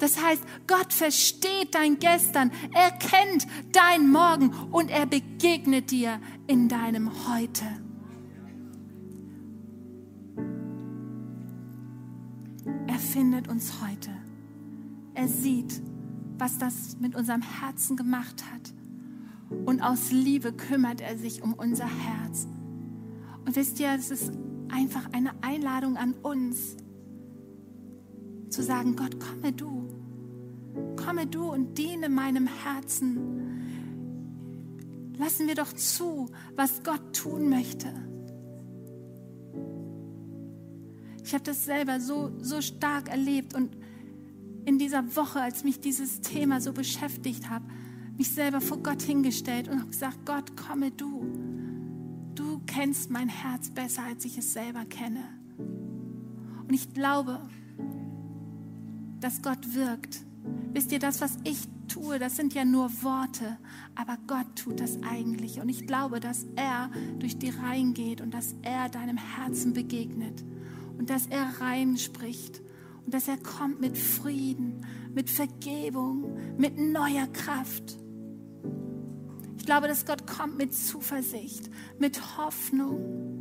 Das 0.00 0.20
heißt, 0.20 0.42
Gott 0.66 0.92
versteht 0.92 1.74
dein 1.74 1.98
Gestern, 1.98 2.50
er 2.72 2.90
kennt 2.90 3.46
dein 3.72 4.10
Morgen 4.10 4.50
und 4.72 4.90
er 4.90 5.06
begegnet 5.06 5.90
dir 5.90 6.18
in 6.46 6.68
deinem 6.68 7.10
Heute. 7.28 7.64
Er 12.86 12.98
findet 12.98 13.48
uns 13.48 13.80
heute. 13.82 14.10
Er 15.14 15.28
sieht, 15.28 15.82
was 16.38 16.58
das 16.58 16.96
mit 16.98 17.14
unserem 17.14 17.42
Herzen 17.42 17.96
gemacht 17.96 18.42
hat. 18.50 18.72
Und 19.66 19.82
aus 19.82 20.10
Liebe 20.10 20.52
kümmert 20.54 21.02
er 21.02 21.18
sich 21.18 21.42
um 21.42 21.52
unser 21.52 21.86
Herz. 21.86 22.46
Und 23.44 23.54
wisst 23.54 23.80
ihr, 23.80 23.92
es 23.92 24.10
ist 24.10 24.32
einfach 24.70 25.12
eine 25.12 25.32
Einladung 25.42 25.98
an 25.98 26.14
uns, 26.14 26.76
zu 28.50 28.62
sagen, 28.62 28.96
Gott, 28.96 29.18
komme 29.20 29.52
du. 29.52 29.88
Komme 30.96 31.26
du 31.26 31.50
und 31.50 31.78
diene 31.78 32.08
meinem 32.08 32.46
Herzen. 32.46 33.18
Lassen 35.18 35.46
wir 35.46 35.54
doch 35.54 35.72
zu, 35.72 36.28
was 36.56 36.82
Gott 36.82 37.14
tun 37.14 37.48
möchte. 37.50 37.88
Ich 41.24 41.34
habe 41.34 41.44
das 41.44 41.64
selber 41.64 42.00
so, 42.00 42.32
so 42.40 42.60
stark 42.60 43.08
erlebt 43.08 43.54
und 43.54 43.76
in 44.64 44.78
dieser 44.78 45.16
Woche, 45.16 45.40
als 45.40 45.64
mich 45.64 45.80
dieses 45.80 46.20
Thema 46.20 46.60
so 46.60 46.72
beschäftigt 46.72 47.48
hat, 47.48 47.62
mich 48.16 48.30
selber 48.30 48.60
vor 48.60 48.82
Gott 48.82 49.02
hingestellt 49.02 49.68
und 49.68 49.78
habe 49.80 49.90
gesagt, 49.90 50.26
Gott, 50.26 50.56
komme 50.56 50.90
du. 50.90 51.24
Du 52.34 52.60
kennst 52.66 53.10
mein 53.10 53.28
Herz 53.28 53.70
besser, 53.70 54.02
als 54.04 54.24
ich 54.24 54.38
es 54.38 54.52
selber 54.52 54.84
kenne. 54.84 55.24
Und 55.58 56.74
ich 56.74 56.92
glaube, 56.92 57.40
dass 59.20 59.42
Gott 59.42 59.74
wirkt 59.74 60.24
Wisst 60.72 60.92
ihr, 60.92 60.98
das, 60.98 61.20
was 61.20 61.36
ich 61.44 61.58
tue, 61.88 62.18
das 62.18 62.36
sind 62.36 62.54
ja 62.54 62.64
nur 62.64 63.02
Worte, 63.02 63.58
aber 63.96 64.18
Gott 64.26 64.46
tut 64.56 64.80
das 64.80 64.98
eigentlich. 65.02 65.60
Und 65.60 65.68
ich 65.68 65.86
glaube, 65.86 66.20
dass 66.20 66.46
er 66.54 66.90
durch 67.18 67.38
die 67.38 67.50
Reihen 67.50 67.92
geht 67.92 68.20
und 68.20 68.32
dass 68.32 68.54
er 68.62 68.88
deinem 68.88 69.16
Herzen 69.16 69.72
begegnet 69.72 70.44
und 70.96 71.10
dass 71.10 71.26
er 71.26 71.60
rein 71.60 71.96
spricht 71.96 72.62
und 73.04 73.12
dass 73.12 73.26
er 73.26 73.36
kommt 73.36 73.80
mit 73.80 73.98
Frieden, 73.98 74.86
mit 75.12 75.28
Vergebung, 75.28 76.38
mit 76.56 76.78
neuer 76.78 77.26
Kraft. 77.32 77.98
Ich 79.58 79.66
glaube, 79.66 79.88
dass 79.88 80.06
Gott 80.06 80.26
kommt 80.26 80.56
mit 80.56 80.72
Zuversicht, 80.72 81.68
mit 81.98 82.38
Hoffnung. 82.38 83.39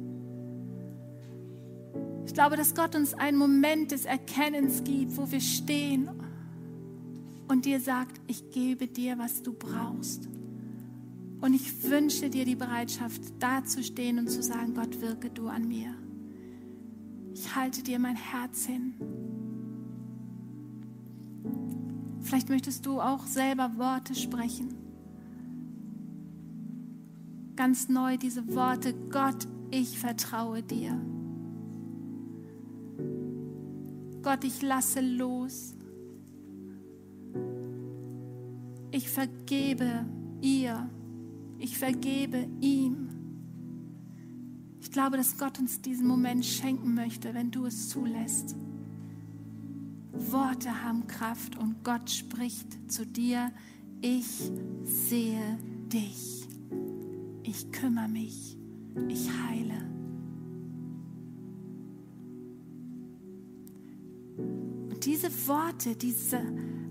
Ich 2.30 2.36
glaube, 2.36 2.58
dass 2.58 2.76
Gott 2.76 2.96
uns 2.96 3.16
einen 3.16 3.40
Moment 3.40 3.90
des 3.90 4.06
Erkennens 4.06 4.84
gibt, 4.84 5.18
wo 5.18 5.32
wir 5.32 5.42
stehen 5.42 6.12
und 7.48 7.66
dir 7.66 7.80
sagt, 7.80 8.22
ich 8.28 8.52
gebe 8.52 8.86
dir, 8.86 9.18
was 9.18 9.42
du 9.42 9.52
brauchst. 9.52 10.30
Und 11.42 11.56
ich 11.56 11.90
wünsche 11.90 12.30
dir 12.30 12.46
die 12.46 12.56
Bereitschaft, 12.56 13.20
da 13.40 13.64
zu 13.66 13.84
stehen 13.84 14.20
und 14.20 14.30
zu 14.30 14.44
sagen, 14.44 14.76
Gott, 14.76 15.02
wirke 15.02 15.32
du 15.32 15.48
an 15.48 15.68
mir. 15.68 15.96
Ich 17.34 17.56
halte 17.56 17.82
dir 17.82 17.98
mein 17.98 18.16
Herz 18.16 18.68
hin. 18.68 18.94
Vielleicht 22.22 22.50
möchtest 22.50 22.86
du 22.86 23.02
auch 23.02 23.26
selber 23.26 23.72
Worte 23.78 24.14
sprechen. 24.14 24.76
Ganz 27.56 27.90
neu 27.90 28.18
diese 28.18 28.54
Worte, 28.54 28.94
Gott, 29.10 29.48
ich 29.72 29.98
vertraue 29.98 30.62
dir. 30.62 30.96
Gott, 34.22 34.44
ich 34.44 34.62
lasse 34.62 35.02
los. 35.02 35.76
Ich 38.92 39.10
vergebe 39.10 40.06
ihr. 40.42 40.90
Ich 41.60 41.78
vergebe 41.78 42.48
ihm. 42.62 43.10
Ich 44.82 44.92
glaube, 44.92 45.18
dass 45.18 45.38
Gott 45.38 45.60
uns 45.60 45.82
diesen 45.82 46.08
Moment 46.08 46.46
schenken 46.46 46.94
möchte, 46.94 47.34
wenn 47.34 47.52
du 47.52 47.66
es 47.66 47.90
zulässt. 47.90 48.56
Worte 50.14 50.84
haben 50.84 51.08
Kraft 51.08 51.58
und 51.58 51.84
Gott 51.84 52.10
spricht 52.10 52.92
zu 52.92 53.06
dir, 53.06 53.52
ich 54.02 54.52
sehe 54.84 55.58
dich, 55.92 56.48
ich 57.44 57.72
kümmere 57.72 58.08
mich, 58.08 58.58
ich 59.08 59.30
heile. 59.30 59.89
Diese 65.04 65.48
Worte, 65.48 65.96
diese 65.96 66.42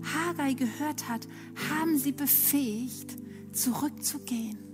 Haggai 0.03 0.53
gehört 0.53 1.07
hat, 1.07 1.27
haben 1.69 1.97
sie 1.97 2.11
befähigt, 2.11 3.17
zurückzugehen 3.51 4.69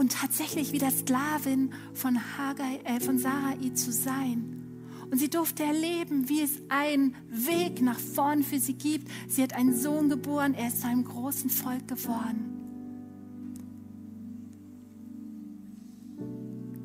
und 0.00 0.12
tatsächlich 0.12 0.72
wieder 0.72 0.90
Sklavin 0.90 1.74
von, 1.92 2.18
Haggai, 2.38 2.80
äh, 2.84 3.00
von 3.00 3.18
Sarai 3.18 3.68
zu 3.74 3.92
sein. 3.92 4.56
Und 5.10 5.18
sie 5.18 5.28
durfte 5.28 5.62
erleben, 5.62 6.26
wie 6.30 6.40
es 6.40 6.52
einen 6.70 7.14
Weg 7.28 7.82
nach 7.82 7.98
vorn 7.98 8.42
für 8.42 8.58
sie 8.58 8.72
gibt. 8.72 9.10
Sie 9.28 9.42
hat 9.42 9.52
einen 9.52 9.76
Sohn 9.76 10.08
geboren, 10.08 10.54
er 10.54 10.68
ist 10.68 10.80
zu 10.80 10.86
einem 10.86 11.04
großen 11.04 11.50
Volk 11.50 11.86
geworden. 11.86 12.56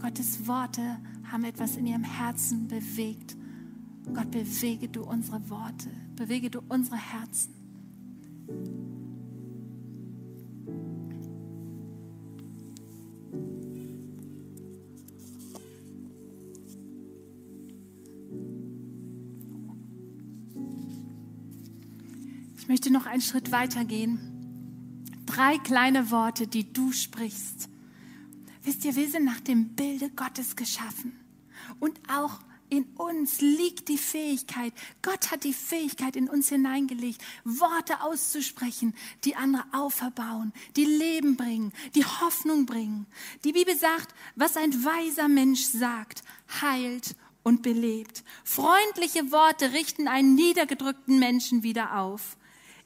Gottes 0.01 0.45
Worte 0.45 0.97
haben 1.31 1.45
etwas 1.45 1.77
in 1.77 1.87
ihrem 1.87 2.03
Herzen 2.03 2.67
bewegt. 2.67 3.37
Gott, 4.13 4.31
bewege 4.31 4.87
du 4.87 5.03
unsere 5.03 5.49
Worte, 5.49 5.89
bewege 6.15 6.49
du 6.49 6.61
unsere 6.69 6.97
Herzen. 6.97 7.53
Ich 22.57 22.69
möchte 22.69 22.91
noch 22.91 23.05
einen 23.05 23.21
Schritt 23.21 23.51
weiter 23.51 23.85
gehen. 23.85 24.19
Drei 25.27 25.57
kleine 25.59 26.09
Worte, 26.09 26.47
die 26.47 26.73
du 26.73 26.91
sprichst. 26.91 27.69
Wisst 28.63 28.83
ihr, 28.85 28.95
wir 28.95 29.07
sind 29.07 29.25
nach 29.25 29.39
dem 29.39 29.75
Bilde 29.75 30.09
Gottes 30.09 30.55
geschaffen. 30.55 31.13
Und 31.79 31.99
auch 32.09 32.39
in 32.75 32.85
uns 32.97 33.41
liegt 33.41 33.87
die 33.87 33.97
Fähigkeit, 33.97 34.73
Gott 35.01 35.31
hat 35.31 35.43
die 35.43 35.53
Fähigkeit 35.53 36.15
in 36.15 36.29
uns 36.29 36.49
hineingelegt, 36.49 37.21
Worte 37.43 38.01
auszusprechen, 38.01 38.93
die 39.23 39.35
andere 39.35 39.63
auferbauen, 39.71 40.53
die 40.75 40.85
Leben 40.85 41.37
bringen, 41.37 41.71
die 41.95 42.05
Hoffnung 42.05 42.65
bringen. 42.65 43.07
Die 43.43 43.53
Bibel 43.53 43.75
sagt, 43.75 44.13
was 44.35 44.57
ein 44.57 44.83
weiser 44.83 45.27
Mensch 45.27 45.63
sagt, 45.63 46.23
heilt 46.61 47.15
und 47.43 47.61
belebt. 47.61 48.23
Freundliche 48.43 49.31
Worte 49.31 49.71
richten 49.73 50.07
einen 50.07 50.35
niedergedrückten 50.35 51.19
Menschen 51.19 51.63
wieder 51.63 51.97
auf. 51.97 52.37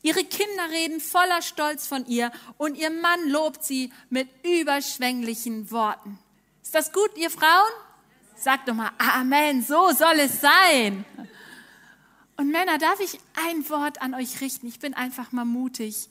Ihre 0.02 0.23
Kinder 0.23 0.69
reden 0.71 1.02
voller 1.02 1.41
Stolz 1.41 1.88
von 1.88 2.06
ihr 2.06 2.32
und 2.58 2.78
ihr 2.78 2.89
Mann 2.89 3.30
lobt 3.30 3.63
sie 3.63 3.91
mit 4.10 4.30
überschwänglichen 4.43 5.71
Worten. 5.71 6.19
Ist 6.62 6.75
das 6.75 6.93
gut, 6.93 7.17
ihr 7.17 7.30
Frauen? 7.30 7.71
Sagt 8.39 8.67
doch 8.67 8.73
mal 8.73 8.91
Amen, 8.97 9.62
so 9.62 9.91
soll 9.91 10.19
es 10.19 10.39
sein. 10.39 11.06
Und 12.38 12.52
Männer, 12.52 12.78
darf 12.78 12.99
ich 13.02 13.19
ein 13.47 13.69
Wort 13.69 14.02
an 14.02 14.13
euch 14.13 14.39
richten? 14.39 14.67
Ich 14.67 14.80
bin 14.80 14.93
einfach 14.93 15.34
mal 15.34 15.45
mutig 15.45 16.08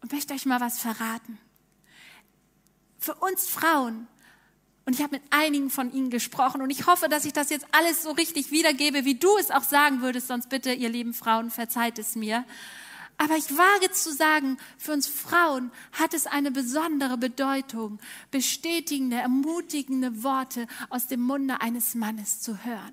und 0.00 0.12
möchte 0.12 0.34
euch 0.34 0.44
mal 0.44 0.60
was 0.60 0.80
verraten. 0.80 1.38
Für 2.98 3.14
uns 3.14 3.48
Frauen, 3.48 4.08
und 4.84 4.94
ich 4.94 5.02
habe 5.02 5.14
mit 5.16 5.22
einigen 5.30 5.70
von 5.70 5.92
ihnen 5.92 6.10
gesprochen 6.10 6.60
und 6.60 6.70
ich 6.70 6.86
hoffe, 6.88 7.08
dass 7.08 7.24
ich 7.24 7.32
das 7.32 7.50
jetzt 7.50 7.66
alles 7.70 8.02
so 8.02 8.10
richtig 8.10 8.50
wiedergebe, 8.50 9.04
wie 9.04 9.14
du 9.14 9.36
es 9.38 9.52
auch 9.52 9.62
sagen 9.62 10.02
würdest, 10.02 10.26
sonst 10.26 10.48
bitte, 10.48 10.72
ihr 10.72 10.88
lieben 10.88 11.14
Frauen, 11.14 11.50
verzeiht 11.50 12.00
es 12.00 12.16
mir. 12.16 12.44
Aber 13.22 13.36
ich 13.36 13.56
wage 13.56 13.92
zu 13.92 14.12
sagen, 14.12 14.58
für 14.78 14.92
uns 14.92 15.06
Frauen 15.06 15.70
hat 15.92 16.12
es 16.12 16.26
eine 16.26 16.50
besondere 16.50 17.16
Bedeutung, 17.16 18.00
bestätigende, 18.32 19.16
ermutigende 19.16 20.24
Worte 20.24 20.66
aus 20.90 21.06
dem 21.06 21.20
Munde 21.20 21.60
eines 21.60 21.94
Mannes 21.94 22.40
zu 22.40 22.64
hören. 22.64 22.92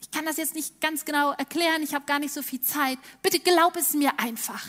Ich 0.00 0.10
kann 0.10 0.24
das 0.24 0.38
jetzt 0.38 0.56
nicht 0.56 0.80
ganz 0.80 1.04
genau 1.04 1.30
erklären, 1.30 1.84
ich 1.84 1.94
habe 1.94 2.04
gar 2.04 2.18
nicht 2.18 2.34
so 2.34 2.42
viel 2.42 2.62
Zeit. 2.62 2.98
Bitte 3.22 3.38
glaub 3.38 3.76
es 3.76 3.94
mir 3.94 4.18
einfach. 4.18 4.66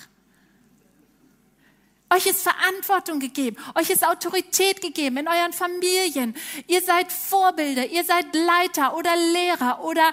Euch 2.13 2.25
ist 2.25 2.43
Verantwortung 2.43 3.21
gegeben, 3.21 3.55
euch 3.73 3.89
ist 3.89 4.05
Autorität 4.05 4.81
gegeben 4.81 5.15
in 5.15 5.29
euren 5.29 5.53
Familien. 5.53 6.35
Ihr 6.67 6.81
seid 6.81 7.09
Vorbilder, 7.09 7.87
ihr 7.87 8.03
seid 8.03 8.35
Leiter 8.35 8.97
oder 8.97 9.15
Lehrer 9.15 9.81
oder 9.81 10.11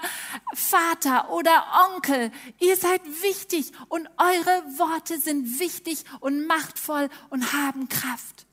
Vater 0.53 1.29
oder 1.29 1.65
Onkel. 1.91 2.31
Ihr 2.59 2.77
seid 2.77 3.01
wichtig 3.21 3.73
und 3.89 4.07
eure 4.17 4.63
Worte 4.77 5.19
sind 5.19 5.59
wichtig 5.59 6.05
und 6.21 6.47
machtvoll 6.47 7.09
und 7.29 7.51
haben 7.51 7.89
Kraft. 7.89 8.45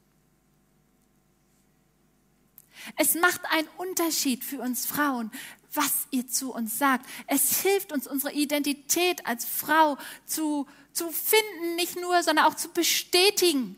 Es 2.97 3.15
macht 3.15 3.43
einen 3.53 3.69
Unterschied 3.77 4.43
für 4.43 4.61
uns 4.61 4.87
Frauen, 4.87 5.31
was 5.73 6.09
ihr 6.11 6.27
zu 6.27 6.53
uns 6.53 6.79
sagt. 6.79 7.07
Es 7.29 7.61
hilft 7.61 7.93
uns, 7.93 8.09
unsere 8.09 8.33
Identität 8.33 9.25
als 9.25 9.45
Frau 9.45 9.99
zu 10.25 10.67
zu 10.97 11.11
finden, 11.11 11.77
nicht 11.77 12.01
nur, 12.01 12.23
sondern 12.23 12.47
auch 12.47 12.55
zu 12.55 12.69
bestätigen. 12.69 13.77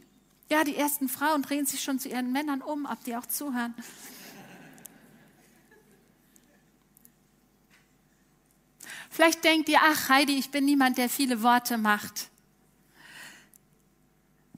Ja, 0.50 0.62
die 0.64 0.76
ersten 0.76 1.08
Frauen 1.08 1.42
drehen 1.42 1.66
sich 1.66 1.82
schon 1.82 1.98
zu 1.98 2.08
ihren 2.08 2.32
Männern 2.32 2.62
um, 2.62 2.86
ob 2.86 3.02
die 3.04 3.16
auch 3.16 3.26
zuhören. 3.26 3.74
Vielleicht 9.10 9.42
denkt 9.42 9.68
ihr, 9.68 9.80
ach 9.82 10.08
Heidi, 10.08 10.38
ich 10.38 10.50
bin 10.50 10.64
niemand, 10.64 10.96
der 10.96 11.08
viele 11.08 11.42
Worte 11.42 11.76
macht. 11.76 12.28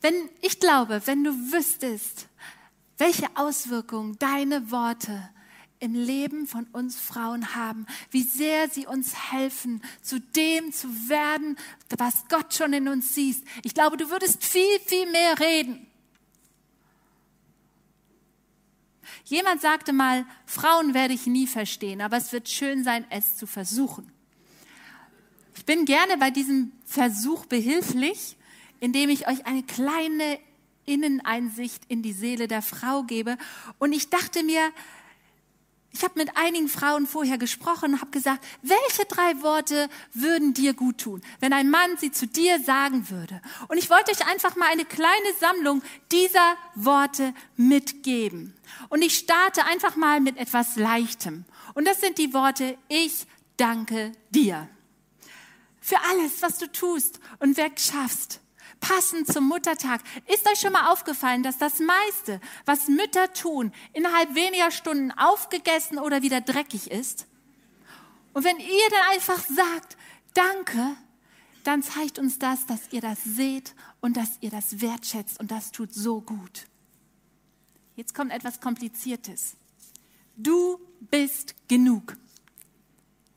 Wenn, 0.02 0.14
ich 0.42 0.60
glaube, 0.60 1.00
wenn 1.06 1.24
du 1.24 1.32
wüsstest, 1.52 2.26
welche 2.98 3.26
Auswirkungen 3.36 4.18
deine 4.18 4.70
Worte 4.70 5.30
im 5.80 5.94
Leben 5.94 6.46
von 6.46 6.64
uns 6.72 7.00
Frauen 7.00 7.54
haben, 7.54 7.86
wie 8.10 8.22
sehr 8.22 8.68
sie 8.68 8.86
uns 8.86 9.32
helfen, 9.32 9.82
zu 10.02 10.20
dem 10.20 10.72
zu 10.72 10.88
werden, 11.08 11.56
was 11.96 12.28
Gott 12.28 12.54
schon 12.54 12.72
in 12.74 12.86
uns 12.86 13.14
sieht. 13.14 13.42
Ich 13.64 13.74
glaube, 13.74 13.96
du 13.96 14.10
würdest 14.10 14.44
viel, 14.44 14.78
viel 14.86 15.10
mehr 15.10 15.40
reden. 15.40 15.86
Jemand 19.24 19.60
sagte 19.60 19.92
mal, 19.92 20.26
Frauen 20.44 20.92
werde 20.92 21.14
ich 21.14 21.26
nie 21.26 21.46
verstehen, 21.46 22.00
aber 22.00 22.18
es 22.18 22.32
wird 22.32 22.48
schön 22.48 22.84
sein, 22.84 23.04
es 23.10 23.36
zu 23.36 23.46
versuchen. 23.46 24.10
Ich 25.56 25.64
bin 25.64 25.84
gerne 25.84 26.18
bei 26.18 26.30
diesem 26.30 26.72
Versuch 26.84 27.46
behilflich, 27.46 28.36
indem 28.80 29.08
ich 29.08 29.28
euch 29.28 29.46
eine 29.46 29.62
kleine 29.62 30.38
Inneneinsicht 30.84 31.84
in 31.88 32.02
die 32.02 32.12
Seele 32.12 32.48
der 32.48 32.62
Frau 32.62 33.04
gebe. 33.04 33.38
Und 33.78 33.92
ich 33.92 34.10
dachte 34.10 34.42
mir, 34.42 34.72
ich 35.92 36.04
habe 36.04 36.18
mit 36.18 36.36
einigen 36.36 36.68
Frauen 36.68 37.06
vorher 37.06 37.36
gesprochen 37.36 37.94
und 37.94 38.00
habe 38.00 38.12
gesagt, 38.12 38.44
welche 38.62 39.04
drei 39.06 39.42
Worte 39.42 39.88
würden 40.14 40.54
dir 40.54 40.72
gut 40.72 40.98
tun, 40.98 41.20
wenn 41.40 41.52
ein 41.52 41.68
Mann 41.68 41.96
sie 41.98 42.12
zu 42.12 42.26
dir 42.26 42.60
sagen 42.60 43.10
würde? 43.10 43.42
Und 43.68 43.76
ich 43.76 43.90
wollte 43.90 44.12
euch 44.12 44.26
einfach 44.26 44.54
mal 44.54 44.68
eine 44.68 44.84
kleine 44.84 45.34
Sammlung 45.40 45.82
dieser 46.12 46.56
Worte 46.76 47.34
mitgeben. 47.56 48.54
Und 48.88 49.02
ich 49.02 49.18
starte 49.18 49.64
einfach 49.64 49.96
mal 49.96 50.20
mit 50.20 50.36
etwas 50.36 50.76
Leichtem. 50.76 51.44
Und 51.74 51.86
das 51.88 52.00
sind 52.00 52.18
die 52.18 52.32
Worte, 52.32 52.78
ich 52.88 53.26
danke 53.56 54.12
dir. 54.30 54.68
Für 55.80 55.98
alles, 56.10 56.40
was 56.40 56.58
du 56.58 56.70
tust 56.70 57.18
und 57.40 57.56
wegschaffst 57.56 58.40
passend 58.80 59.32
zum 59.32 59.46
Muttertag. 59.46 60.00
Ist 60.26 60.48
euch 60.48 60.60
schon 60.60 60.72
mal 60.72 60.90
aufgefallen, 60.90 61.42
dass 61.42 61.58
das 61.58 61.78
meiste, 61.80 62.40
was 62.64 62.88
Mütter 62.88 63.32
tun, 63.32 63.72
innerhalb 63.92 64.34
weniger 64.34 64.70
Stunden 64.70 65.12
aufgegessen 65.12 65.98
oder 65.98 66.22
wieder 66.22 66.40
dreckig 66.40 66.90
ist? 66.90 67.26
Und 68.32 68.44
wenn 68.44 68.58
ihr 68.58 68.90
dann 68.90 69.12
einfach 69.12 69.44
sagt, 69.44 69.96
danke, 70.34 70.96
dann 71.64 71.82
zeigt 71.82 72.18
uns 72.18 72.38
das, 72.38 72.66
dass 72.66 72.92
ihr 72.92 73.00
das 73.00 73.22
seht 73.22 73.74
und 74.00 74.16
dass 74.16 74.38
ihr 74.40 74.50
das 74.50 74.80
wertschätzt 74.80 75.38
und 75.40 75.50
das 75.50 75.72
tut 75.72 75.92
so 75.92 76.20
gut. 76.20 76.66
Jetzt 77.96 78.14
kommt 78.14 78.32
etwas 78.32 78.60
Kompliziertes. 78.60 79.56
Du 80.36 80.80
bist 81.00 81.54
genug. 81.68 82.16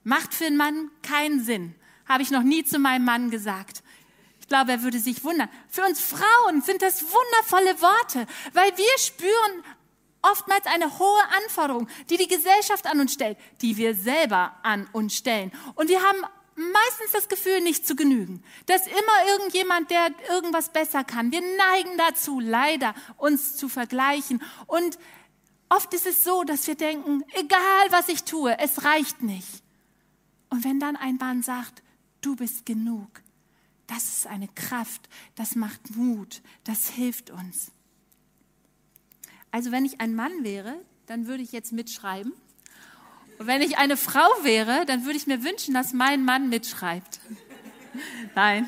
Macht 0.04 0.34
für 0.34 0.46
einen 0.46 0.58
Mann 0.58 0.90
keinen 1.02 1.44
Sinn. 1.44 1.76
Habe 2.08 2.24
ich 2.24 2.32
noch 2.32 2.44
nie 2.44 2.64
zu 2.64 2.80
meinem 2.80 3.06
Mann 3.06 3.30
gesagt. 3.30 3.83
Glaube, 4.54 4.74
er 4.74 4.84
würde 4.84 5.00
sich 5.00 5.24
wundern. 5.24 5.50
Für 5.68 5.82
uns 5.82 6.00
Frauen 6.00 6.62
sind 6.62 6.84
das 6.84 7.02
wundervolle 7.02 7.82
Worte, 7.82 8.28
weil 8.54 8.72
wir 8.78 9.00
spüren 9.00 9.64
oftmals 10.22 10.68
eine 10.68 11.00
hohe 11.00 11.22
Anforderung, 11.44 11.88
die 12.12 12.18
die 12.18 12.28
Gesellschaft 12.28 12.86
an 12.86 13.00
uns 13.00 13.14
stellt, 13.14 13.40
die 13.64 13.78
wir 13.78 13.96
selber 13.96 14.54
an 14.62 14.88
uns 14.92 15.16
stellen. 15.16 15.52
Und 15.74 15.90
wir 15.90 16.04
haben 16.04 16.20
meistens 16.54 17.14
das 17.14 17.30
Gefühl, 17.30 17.62
nicht 17.62 17.88
zu 17.88 17.96
genügen. 17.96 18.44
Dass 18.68 18.86
immer 18.86 19.28
irgendjemand, 19.32 19.90
der 19.90 20.12
irgendwas 20.30 20.72
besser 20.72 21.04
kann. 21.04 21.32
Wir 21.32 21.42
neigen 21.42 21.98
dazu, 21.98 22.40
leider 22.40 22.94
uns 23.18 23.56
zu 23.56 23.70
vergleichen. 23.70 24.40
Und 24.68 25.00
oft 25.70 25.92
ist 25.96 26.06
es 26.06 26.24
so, 26.24 26.44
dass 26.44 26.68
wir 26.68 26.76
denken, 26.76 27.24
egal 27.34 27.88
was 27.90 28.08
ich 28.08 28.24
tue, 28.24 28.56
es 28.60 28.84
reicht 28.84 29.24
nicht. 29.24 29.64
Und 30.52 30.64
wenn 30.64 30.80
dann 30.80 30.96
ein 30.96 31.18
Mann 31.18 31.42
sagt, 31.42 31.82
du 32.22 32.36
bist 32.36 32.68
genug, 32.68 33.24
das 33.94 34.04
ist 34.06 34.28
eine 34.28 34.48
Kraft, 34.48 35.08
das 35.36 35.56
macht 35.56 35.96
Mut, 35.96 36.42
das 36.64 36.90
hilft 36.90 37.30
uns. 37.30 37.72
Also 39.52 39.72
wenn 39.72 39.86
ich 39.86 40.02
ein 40.02 40.16
Mann 40.16 40.44
wäre, 40.44 40.76
dann 41.06 41.28
würde 41.28 41.44
ich 41.44 41.52
jetzt 41.52 41.72
mitschreiben. 41.74 42.34
Und 43.38 43.46
wenn 43.46 43.62
ich 43.62 43.78
eine 43.78 43.96
Frau 43.98 44.28
wäre, 44.42 44.88
dann 44.88 45.06
würde 45.06 45.18
ich 45.18 45.28
mir 45.28 45.44
wünschen, 45.44 45.76
dass 45.76 45.94
mein 45.94 46.26
Mann 46.26 46.50
mitschreibt. 46.50 47.20
Nein. 48.36 48.68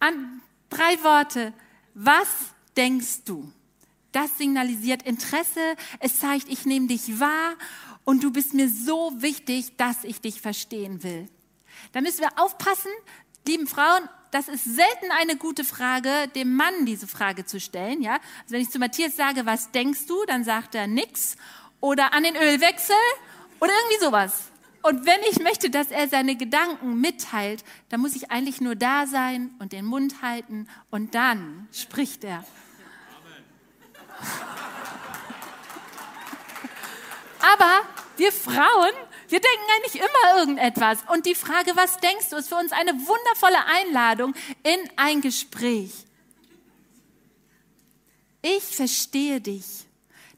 An 0.00 0.40
drei 0.70 1.04
Worte. 1.04 1.52
Was 1.92 2.28
denkst 2.74 3.24
du? 3.26 3.52
Das 4.12 4.38
signalisiert 4.38 5.02
Interesse. 5.02 5.76
Es 6.00 6.20
zeigt, 6.20 6.48
ich 6.48 6.64
nehme 6.64 6.86
dich 6.86 7.20
wahr 7.20 7.54
und 8.04 8.22
du 8.22 8.32
bist 8.32 8.54
mir 8.54 8.68
so 8.68 9.12
wichtig, 9.16 9.76
dass 9.76 10.04
ich 10.04 10.20
dich 10.20 10.40
verstehen 10.40 11.02
will. 11.02 11.28
Da 11.92 12.00
müssen 12.00 12.20
wir 12.20 12.30
aufpassen, 12.36 12.90
lieben 13.46 13.66
Frauen, 13.66 14.08
das 14.30 14.48
ist 14.48 14.64
selten 14.64 15.10
eine 15.20 15.36
gute 15.36 15.64
Frage, 15.64 16.28
dem 16.34 16.54
Mann 16.56 16.86
diese 16.86 17.06
Frage 17.06 17.44
zu 17.44 17.60
stellen. 17.60 18.02
Ja? 18.02 18.14
Also 18.14 18.54
wenn 18.54 18.62
ich 18.62 18.70
zu 18.70 18.78
Matthias 18.78 19.16
sage, 19.16 19.46
was 19.46 19.70
denkst 19.72 20.06
du, 20.06 20.24
dann 20.26 20.42
sagt 20.42 20.74
er 20.74 20.86
nix 20.86 21.36
oder 21.80 22.14
an 22.14 22.22
den 22.22 22.36
Ölwechsel 22.36 22.96
oder 23.60 23.72
irgendwie 23.82 24.04
sowas. 24.04 24.32
Und 24.82 25.06
wenn 25.06 25.20
ich 25.30 25.38
möchte, 25.38 25.70
dass 25.70 25.90
er 25.92 26.08
seine 26.08 26.34
Gedanken 26.34 27.00
mitteilt, 27.00 27.62
dann 27.90 28.00
muss 28.00 28.16
ich 28.16 28.30
eigentlich 28.30 28.60
nur 28.60 28.74
da 28.74 29.06
sein 29.06 29.54
und 29.60 29.72
den 29.72 29.84
Mund 29.84 30.22
halten 30.22 30.66
und 30.90 31.14
dann 31.14 31.68
spricht 31.70 32.24
er. 32.24 32.44
Amen. 33.18 33.44
Aber 37.54 37.82
wir 38.16 38.32
Frauen, 38.32 38.92
wir 39.28 39.40
denken 39.40 39.64
eigentlich 39.76 40.00
immer 40.02 40.38
irgendetwas. 40.38 40.98
Und 41.12 41.26
die 41.26 41.34
Frage, 41.34 41.72
was 41.74 41.98
denkst 41.98 42.30
du, 42.30 42.36
ist 42.36 42.48
für 42.48 42.56
uns 42.56 42.72
eine 42.72 42.92
wundervolle 42.92 43.64
Einladung 43.66 44.34
in 44.62 44.90
ein 44.96 45.20
Gespräch. 45.20 45.92
Ich 48.42 48.64
verstehe 48.64 49.40
dich. 49.40 49.64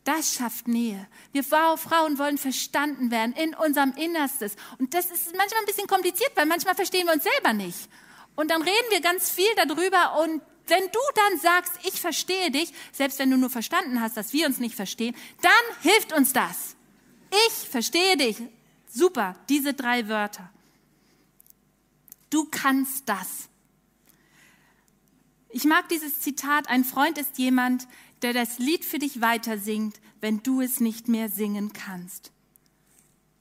Das 0.04 0.34
schafft 0.34 0.68
Nähe. 0.68 1.06
Wir 1.32 1.42
Frauen 1.42 2.18
wollen 2.18 2.36
verstanden 2.36 3.10
werden 3.10 3.34
in 3.34 3.54
unserem 3.54 3.94
Innerstes. 3.96 4.54
Und 4.78 4.92
das 4.92 5.06
ist 5.06 5.34
manchmal 5.34 5.60
ein 5.60 5.66
bisschen 5.66 5.86
kompliziert, 5.86 6.32
weil 6.34 6.44
manchmal 6.44 6.74
verstehen 6.74 7.06
wir 7.06 7.14
uns 7.14 7.24
selber 7.24 7.54
nicht. 7.54 7.88
Und 8.36 8.50
dann 8.50 8.60
reden 8.60 8.90
wir 8.90 9.00
ganz 9.00 9.30
viel 9.30 9.48
darüber 9.56 10.20
und 10.20 10.42
wenn 10.66 10.84
du 10.84 10.98
dann 11.14 11.40
sagst, 11.40 11.72
ich 11.84 12.00
verstehe 12.00 12.50
dich, 12.50 12.72
selbst 12.92 13.18
wenn 13.18 13.30
du 13.30 13.36
nur 13.36 13.50
verstanden 13.50 14.00
hast, 14.00 14.16
dass 14.16 14.32
wir 14.32 14.46
uns 14.46 14.58
nicht 14.58 14.74
verstehen, 14.74 15.14
dann 15.42 15.52
hilft 15.82 16.12
uns 16.12 16.32
das. 16.32 16.73
Ich 17.48 17.68
verstehe 17.68 18.16
dich. 18.16 18.36
Super, 18.86 19.36
diese 19.48 19.74
drei 19.74 20.08
Wörter. 20.08 20.50
Du 22.30 22.46
kannst 22.50 23.08
das. 23.08 23.48
Ich 25.48 25.64
mag 25.64 25.88
dieses 25.88 26.20
Zitat, 26.20 26.68
ein 26.68 26.84
Freund 26.84 27.18
ist 27.18 27.38
jemand, 27.38 27.86
der 28.22 28.32
das 28.32 28.58
Lied 28.58 28.84
für 28.84 28.98
dich 28.98 29.20
weiter 29.20 29.58
singt, 29.58 30.00
wenn 30.20 30.42
du 30.42 30.60
es 30.60 30.80
nicht 30.80 31.08
mehr 31.08 31.28
singen 31.28 31.72
kannst. 31.72 32.32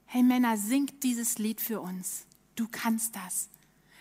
Hey 0.06 0.22
Männer, 0.22 0.56
singt 0.56 1.02
dieses 1.02 1.38
Lied 1.38 1.60
für 1.60 1.80
uns. 1.80 2.26
Du 2.54 2.68
kannst 2.70 3.16
das. 3.16 3.48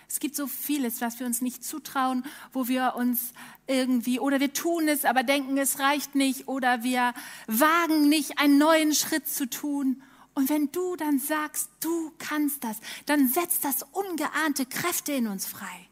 Es 0.07 0.19
gibt 0.19 0.35
so 0.35 0.47
vieles, 0.47 1.01
was 1.01 1.19
wir 1.19 1.25
uns 1.25 1.41
nicht 1.41 1.63
zutrauen, 1.63 2.25
wo 2.51 2.67
wir 2.67 2.95
uns 2.95 3.33
irgendwie, 3.67 4.19
oder 4.19 4.39
wir 4.39 4.53
tun 4.53 4.87
es, 4.87 5.05
aber 5.05 5.23
denken, 5.23 5.57
es 5.57 5.79
reicht 5.79 6.15
nicht, 6.15 6.47
oder 6.47 6.83
wir 6.83 7.13
wagen 7.47 8.09
nicht, 8.09 8.39
einen 8.39 8.57
neuen 8.57 8.93
Schritt 8.93 9.27
zu 9.27 9.49
tun. 9.49 10.01
Und 10.33 10.49
wenn 10.49 10.71
du 10.71 10.95
dann 10.95 11.19
sagst, 11.19 11.69
du 11.79 12.11
kannst 12.17 12.63
das, 12.63 12.77
dann 13.05 13.27
setzt 13.27 13.63
das 13.63 13.83
ungeahnte 13.91 14.65
Kräfte 14.65 15.13
in 15.13 15.27
uns 15.27 15.45
frei. 15.45 15.89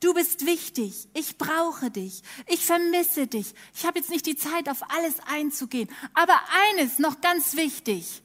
Du 0.00 0.14
bist 0.14 0.46
wichtig, 0.46 1.08
ich 1.14 1.38
brauche 1.38 1.90
dich, 1.90 2.22
ich 2.46 2.64
vermisse 2.64 3.26
dich. 3.26 3.52
Ich 3.74 3.84
habe 3.84 3.98
jetzt 3.98 4.10
nicht 4.10 4.26
die 4.26 4.36
Zeit, 4.36 4.68
auf 4.68 4.88
alles 4.90 5.14
einzugehen. 5.26 5.88
Aber 6.14 6.38
eines 6.70 7.00
noch 7.00 7.20
ganz 7.20 7.56
wichtig, 7.56 8.22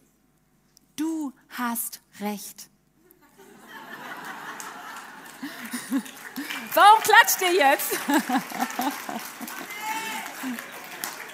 du 0.95 1.33
hast 1.49 2.01
recht. 2.19 2.69
Warum 6.73 7.01
klatscht 7.01 7.41
ihr 7.41 7.53
jetzt? 7.53 7.91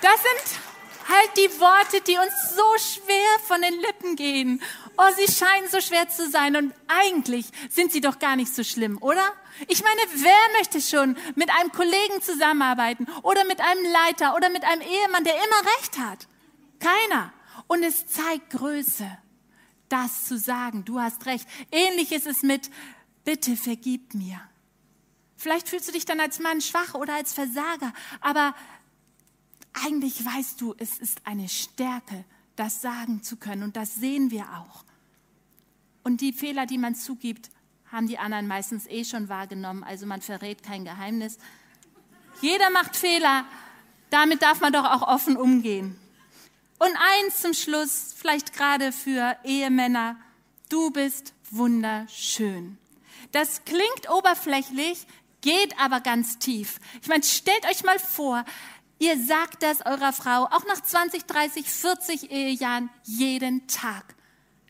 Das 0.01 0.21
sind 0.21 0.59
halt 1.09 1.37
die 1.37 1.59
Worte, 1.59 2.01
die 2.01 2.17
uns 2.17 2.55
so 2.55 2.77
schwer 2.77 3.39
von 3.47 3.61
den 3.61 3.79
Lippen 3.79 4.15
gehen. 4.15 4.61
Oh, 4.97 5.11
sie 5.15 5.31
scheinen 5.31 5.67
so 5.69 5.81
schwer 5.81 6.07
zu 6.09 6.29
sein 6.29 6.55
und 6.55 6.73
eigentlich 6.87 7.47
sind 7.69 7.91
sie 7.91 8.01
doch 8.01 8.19
gar 8.19 8.35
nicht 8.35 8.53
so 8.53 8.63
schlimm, 8.63 8.97
oder? 9.01 9.33
Ich 9.67 9.83
meine, 9.83 10.01
wer 10.15 10.57
möchte 10.57 10.81
schon 10.81 11.17
mit 11.35 11.49
einem 11.49 11.71
Kollegen 11.71 12.21
zusammenarbeiten 12.21 13.07
oder 13.23 13.43
mit 13.45 13.59
einem 13.59 13.83
Leiter 13.91 14.35
oder 14.35 14.49
mit 14.49 14.63
einem 14.63 14.81
Ehemann, 14.81 15.23
der 15.23 15.35
immer 15.35 15.71
recht 15.77 15.97
hat? 15.97 16.27
Keiner. 16.79 17.33
Und 17.67 17.83
es 17.83 18.07
zeigt 18.07 18.51
Größe, 18.51 19.05
das 19.89 20.25
zu 20.25 20.37
sagen, 20.37 20.85
du 20.85 20.99
hast 20.99 21.25
recht. 21.25 21.47
Ähnlich 21.71 22.11
ist 22.11 22.27
es 22.27 22.41
mit, 22.41 22.69
bitte 23.29 23.55
vergib 23.55 24.15
mir. 24.15 24.41
Vielleicht 25.37 25.69
fühlst 25.69 25.87
du 25.87 25.91
dich 25.91 26.03
dann 26.03 26.19
als 26.19 26.39
Mann 26.39 26.61
schwach 26.61 26.95
oder 26.95 27.13
als 27.13 27.31
Versager, 27.31 27.93
aber 28.21 28.55
eigentlich 29.85 30.25
weißt 30.25 30.59
du, 30.59 30.73
es 30.79 30.97
ist 30.97 31.27
eine 31.27 31.47
Stärke, 31.47 32.25
das 32.55 32.81
sagen 32.81 33.21
zu 33.21 33.37
können 33.37 33.61
und 33.61 33.75
das 33.75 33.93
sehen 33.93 34.31
wir 34.31 34.45
auch. 34.57 34.83
Und 36.03 36.21
die 36.21 36.33
Fehler, 36.33 36.65
die 36.65 36.79
man 36.79 36.95
zugibt, 36.95 37.51
haben 37.91 38.07
die 38.07 38.17
anderen 38.17 38.47
meistens 38.47 38.87
eh 38.87 39.05
schon 39.05 39.29
wahrgenommen, 39.29 39.83
also 39.83 40.07
man 40.07 40.23
verrät 40.23 40.63
kein 40.63 40.83
Geheimnis. 40.83 41.37
Jeder 42.41 42.71
macht 42.71 42.95
Fehler, 42.95 43.45
damit 44.09 44.41
darf 44.41 44.59
man 44.59 44.73
doch 44.73 44.85
auch 44.85 45.07
offen 45.07 45.37
umgehen. 45.37 45.99
Und 46.79 46.97
eins 46.97 47.43
zum 47.43 47.53
Schluss, 47.53 48.11
vielleicht 48.17 48.53
gerade 48.53 48.91
für 48.91 49.37
Ehemänner, 49.43 50.15
du 50.69 50.89
bist 50.89 51.35
wunderschön. 51.51 52.79
Das 53.31 53.63
klingt 53.65 54.09
oberflächlich, 54.09 55.05
geht 55.41 55.79
aber 55.79 56.01
ganz 56.01 56.39
tief. 56.39 56.79
Ich 57.01 57.07
meine, 57.07 57.23
stellt 57.23 57.65
euch 57.69 57.83
mal 57.83 57.99
vor, 57.99 58.43
ihr 58.97 59.17
sagt 59.23 59.63
das 59.63 59.85
eurer 59.85 60.13
Frau 60.13 60.45
auch 60.45 60.65
nach 60.65 60.81
20, 60.81 61.25
30, 61.25 61.69
40 61.69 62.31
Ehejahren 62.31 62.89
jeden 63.03 63.67
Tag. 63.67 64.15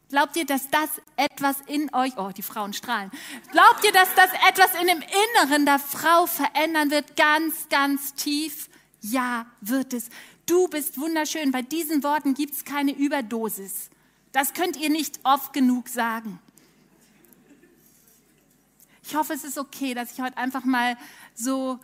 Glaubt 0.10 0.36
ihr, 0.38 0.46
dass 0.46 0.68
das 0.70 0.90
etwas 1.18 1.58
in 1.68 1.94
euch, 1.94 2.18
oh, 2.18 2.32
die 2.36 2.42
Frauen 2.42 2.74
strahlen. 2.74 3.12
Glaubt 3.52 3.84
ihr, 3.86 3.92
dass 3.92 4.10
das 4.16 4.30
etwas 4.50 4.74
in 4.82 4.88
dem 4.88 5.02
Inneren 5.02 5.66
der 5.66 5.78
Frau 5.78 6.26
verändern 6.26 6.90
wird, 6.90 7.16
ganz, 7.16 7.70
ganz 7.70 8.16
tief? 8.16 8.70
Ja, 9.02 9.46
wird 9.62 9.94
es. 9.94 10.10
Du 10.48 10.68
bist 10.68 11.00
wunderschön. 11.00 11.52
Bei 11.52 11.62
diesen 11.62 12.04
Worten 12.04 12.34
gibt 12.34 12.56
es 12.56 12.66
keine 12.66 12.92
Überdosis. 12.92 13.92
Das 14.32 14.54
könnt 14.54 14.78
ihr 14.78 14.90
nicht 14.90 15.20
oft 15.24 15.54
genug 15.54 15.90
sagen. 15.90 16.40
Ich 19.10 19.16
hoffe, 19.16 19.34
es 19.34 19.44
ist 19.44 19.58
okay, 19.58 19.96
dass 19.96 20.12
ich 20.12 20.22
heute 20.22 20.38
einfach 20.38 20.66
mal 20.66 20.96
so 21.34 21.80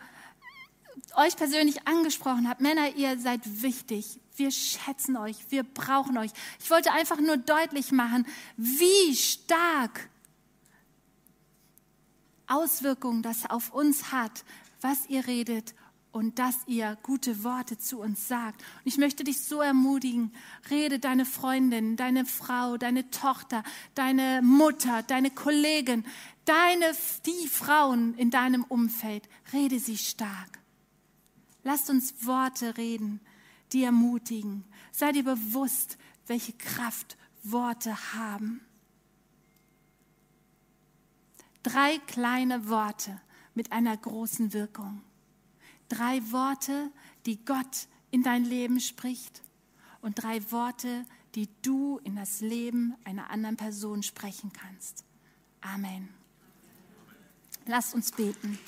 euch 1.16 1.34
persönlich 1.36 1.84
angesprochen 1.84 2.48
habe. 2.48 2.62
Männer, 2.62 2.94
ihr 2.94 3.18
seid 3.18 3.40
wichtig. 3.62 4.20
Wir 4.36 4.52
schätzen 4.52 5.16
euch. 5.16 5.34
Wir 5.48 5.64
brauchen 5.64 6.16
euch. 6.18 6.30
Ich 6.62 6.70
wollte 6.70 6.92
einfach 6.92 7.18
nur 7.18 7.36
deutlich 7.36 7.90
machen, 7.90 8.28
wie 8.56 9.16
stark 9.16 10.08
Auswirkungen 12.46 13.22
das 13.22 13.50
auf 13.50 13.74
uns 13.74 14.12
hat, 14.12 14.44
was 14.80 15.06
ihr 15.08 15.26
redet 15.26 15.74
und 16.12 16.38
dass 16.38 16.56
ihr 16.66 16.96
gute 17.02 17.44
Worte 17.44 17.76
zu 17.76 17.98
uns 17.98 18.28
sagt. 18.28 18.62
Und 18.62 18.86
ich 18.86 18.98
möchte 18.98 19.24
dich 19.24 19.40
so 19.40 19.60
ermutigen, 19.60 20.32
rede 20.70 21.00
deine 21.00 21.26
Freundin, 21.26 21.96
deine 21.96 22.24
Frau, 22.24 22.76
deine 22.76 23.10
Tochter, 23.10 23.64
deine 23.94 24.42
Mutter, 24.42 25.02
deine 25.02 25.30
Kollegin, 25.30 26.06
deine, 26.46 26.92
die 27.26 27.48
Frauen 27.48 28.14
in 28.14 28.30
deinem 28.30 28.64
Umfeld, 28.64 29.28
rede 29.52 29.78
sie 29.78 29.98
stark. 29.98 30.58
Lasst 31.62 31.90
uns 31.90 32.26
Worte 32.26 32.76
reden, 32.76 33.20
die 33.72 33.82
ermutigen. 33.82 34.64
Sei 34.92 35.12
dir 35.12 35.24
bewusst, 35.24 35.98
welche 36.26 36.52
Kraft 36.54 37.16
Worte 37.42 38.14
haben. 38.14 38.60
Drei 41.62 41.98
kleine 42.06 42.68
Worte 42.68 43.20
mit 43.54 43.72
einer 43.72 43.96
großen 43.96 44.52
Wirkung. 44.52 45.02
Drei 45.88 46.20
Worte, 46.30 46.90
die 47.26 47.44
Gott 47.44 47.88
in 48.10 48.22
dein 48.22 48.44
Leben 48.44 48.80
spricht 48.80 49.42
und 50.00 50.22
drei 50.22 50.50
Worte, 50.52 51.04
die 51.34 51.48
du 51.62 51.98
in 52.04 52.16
das 52.16 52.40
Leben 52.40 52.94
einer 53.04 53.30
anderen 53.30 53.56
Person 53.56 54.02
sprechen 54.02 54.52
kannst. 54.52 55.04
Amen. 55.60 56.15
Lasst 57.66 57.94
uns 57.94 58.12
beten. 58.12 58.58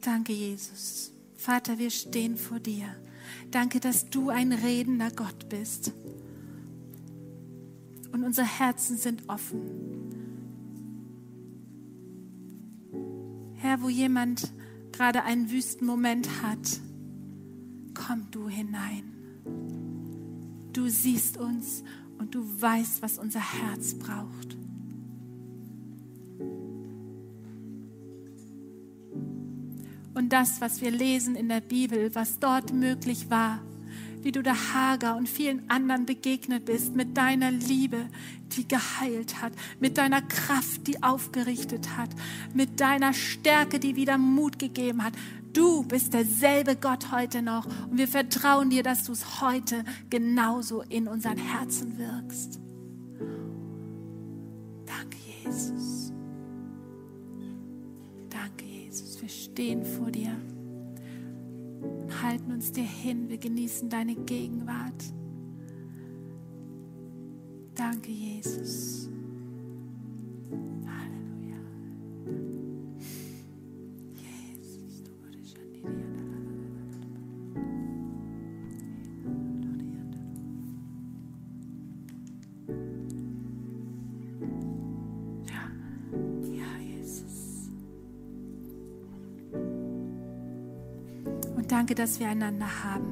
Danke, 0.00 0.32
Jesus. 0.32 1.12
Vater, 1.36 1.78
wir 1.78 1.90
stehen 1.90 2.36
vor 2.36 2.60
dir. 2.60 2.86
Danke, 3.50 3.80
dass 3.80 4.08
du 4.08 4.30
ein 4.30 4.52
redender 4.52 5.10
Gott 5.10 5.48
bist. 5.48 5.92
Und 8.12 8.24
unsere 8.24 8.46
Herzen 8.46 8.96
sind 8.96 9.28
offen. 9.28 9.88
Herr, 13.54 13.82
wo 13.82 13.88
jemand 13.88 14.52
gerade 14.92 15.24
einen 15.24 15.50
wüsten 15.50 15.86
Moment 15.86 16.28
hat, 16.42 16.80
komm 17.94 18.30
du 18.30 18.48
hinein. 18.48 19.12
Du 20.72 20.88
siehst 20.88 21.36
uns 21.36 21.82
und 22.18 22.34
du 22.34 22.44
weißt, 22.60 23.02
was 23.02 23.18
unser 23.18 23.40
Herz 23.40 23.94
braucht. 23.94 24.56
Und 30.14 30.32
das, 30.32 30.60
was 30.60 30.80
wir 30.80 30.90
lesen 30.90 31.36
in 31.36 31.48
der 31.48 31.60
Bibel, 31.60 32.12
was 32.14 32.40
dort 32.40 32.72
möglich 32.72 33.30
war, 33.30 33.60
wie 34.22 34.32
du 34.32 34.42
der 34.42 34.74
Hager 34.74 35.16
und 35.16 35.28
vielen 35.28 35.70
anderen 35.70 36.06
begegnet 36.06 36.64
bist, 36.64 36.96
mit 36.96 37.16
deiner 37.16 37.52
Liebe, 37.52 38.08
die 38.56 38.66
geheilt 38.66 39.40
hat, 39.40 39.52
mit 39.78 39.96
deiner 39.96 40.20
Kraft, 40.22 40.86
die 40.88 41.02
aufgerichtet 41.02 41.96
hat, 41.96 42.10
mit 42.52 42.80
deiner 42.80 43.12
Stärke, 43.12 43.78
die 43.78 43.96
wieder 43.96 44.18
Mut 44.18 44.58
gegeben 44.58 45.04
hat. 45.04 45.12
Du 45.52 45.82
bist 45.82 46.14
derselbe 46.14 46.76
Gott 46.76 47.10
heute 47.12 47.42
noch 47.42 47.66
und 47.90 47.98
wir 47.98 48.08
vertrauen 48.08 48.70
dir, 48.70 48.82
dass 48.82 49.04
du 49.04 49.12
es 49.12 49.40
heute 49.40 49.84
genauso 50.10 50.82
in 50.82 51.08
unseren 51.08 51.38
Herzen 51.38 51.98
wirkst. 51.98 52.60
Danke, 54.86 55.16
Jesus. 55.42 55.98
wir 59.28 59.34
stehen 59.34 59.84
vor 59.84 60.10
dir 60.10 60.34
und 61.82 62.22
halten 62.22 62.50
uns 62.50 62.72
dir 62.72 62.84
hin. 62.84 63.28
Wir 63.28 63.36
genießen 63.36 63.90
deine 63.90 64.14
Gegenwart. 64.14 65.04
Danke, 67.74 68.10
Jesus. 68.10 69.10
Danke, 91.88 92.02
dass 92.02 92.20
wir 92.20 92.28
einander 92.28 92.84
haben. 92.84 93.06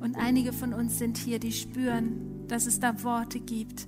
Und 0.00 0.16
einige 0.16 0.52
von 0.52 0.74
uns 0.74 0.98
sind 0.98 1.16
hier, 1.16 1.38
die 1.38 1.52
spüren, 1.52 2.44
dass 2.48 2.66
es 2.66 2.80
da 2.80 3.04
Worte 3.04 3.38
gibt, 3.38 3.86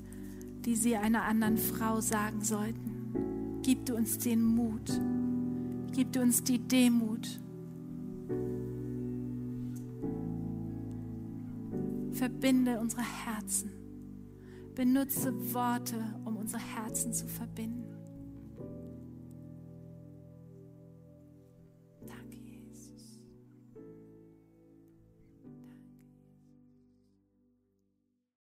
die 0.65 0.77
sie 0.77 0.95
einer 0.95 1.25
anderen 1.25 1.59
Frau 1.59 2.01
sagen 2.01 2.41
sollten. 2.41 3.59
Gib 3.63 3.85
du 3.87 3.97
uns 3.97 4.19
den 4.19 4.45
Mut. 4.45 4.93
Gib 5.91 6.13
du 6.13 6.21
uns 6.21 6.45
die 6.45 6.61
Demut. 6.61 7.41
Verbinde 12.13 12.79
unsere 12.79 13.03
Herzen. 13.03 13.73
Benutze 14.77 15.33
Worte, 15.53 15.97
um 16.25 16.37
unsere 16.37 16.63
Herzen 16.63 17.13
zu 17.13 17.27
verbinden. 17.27 17.96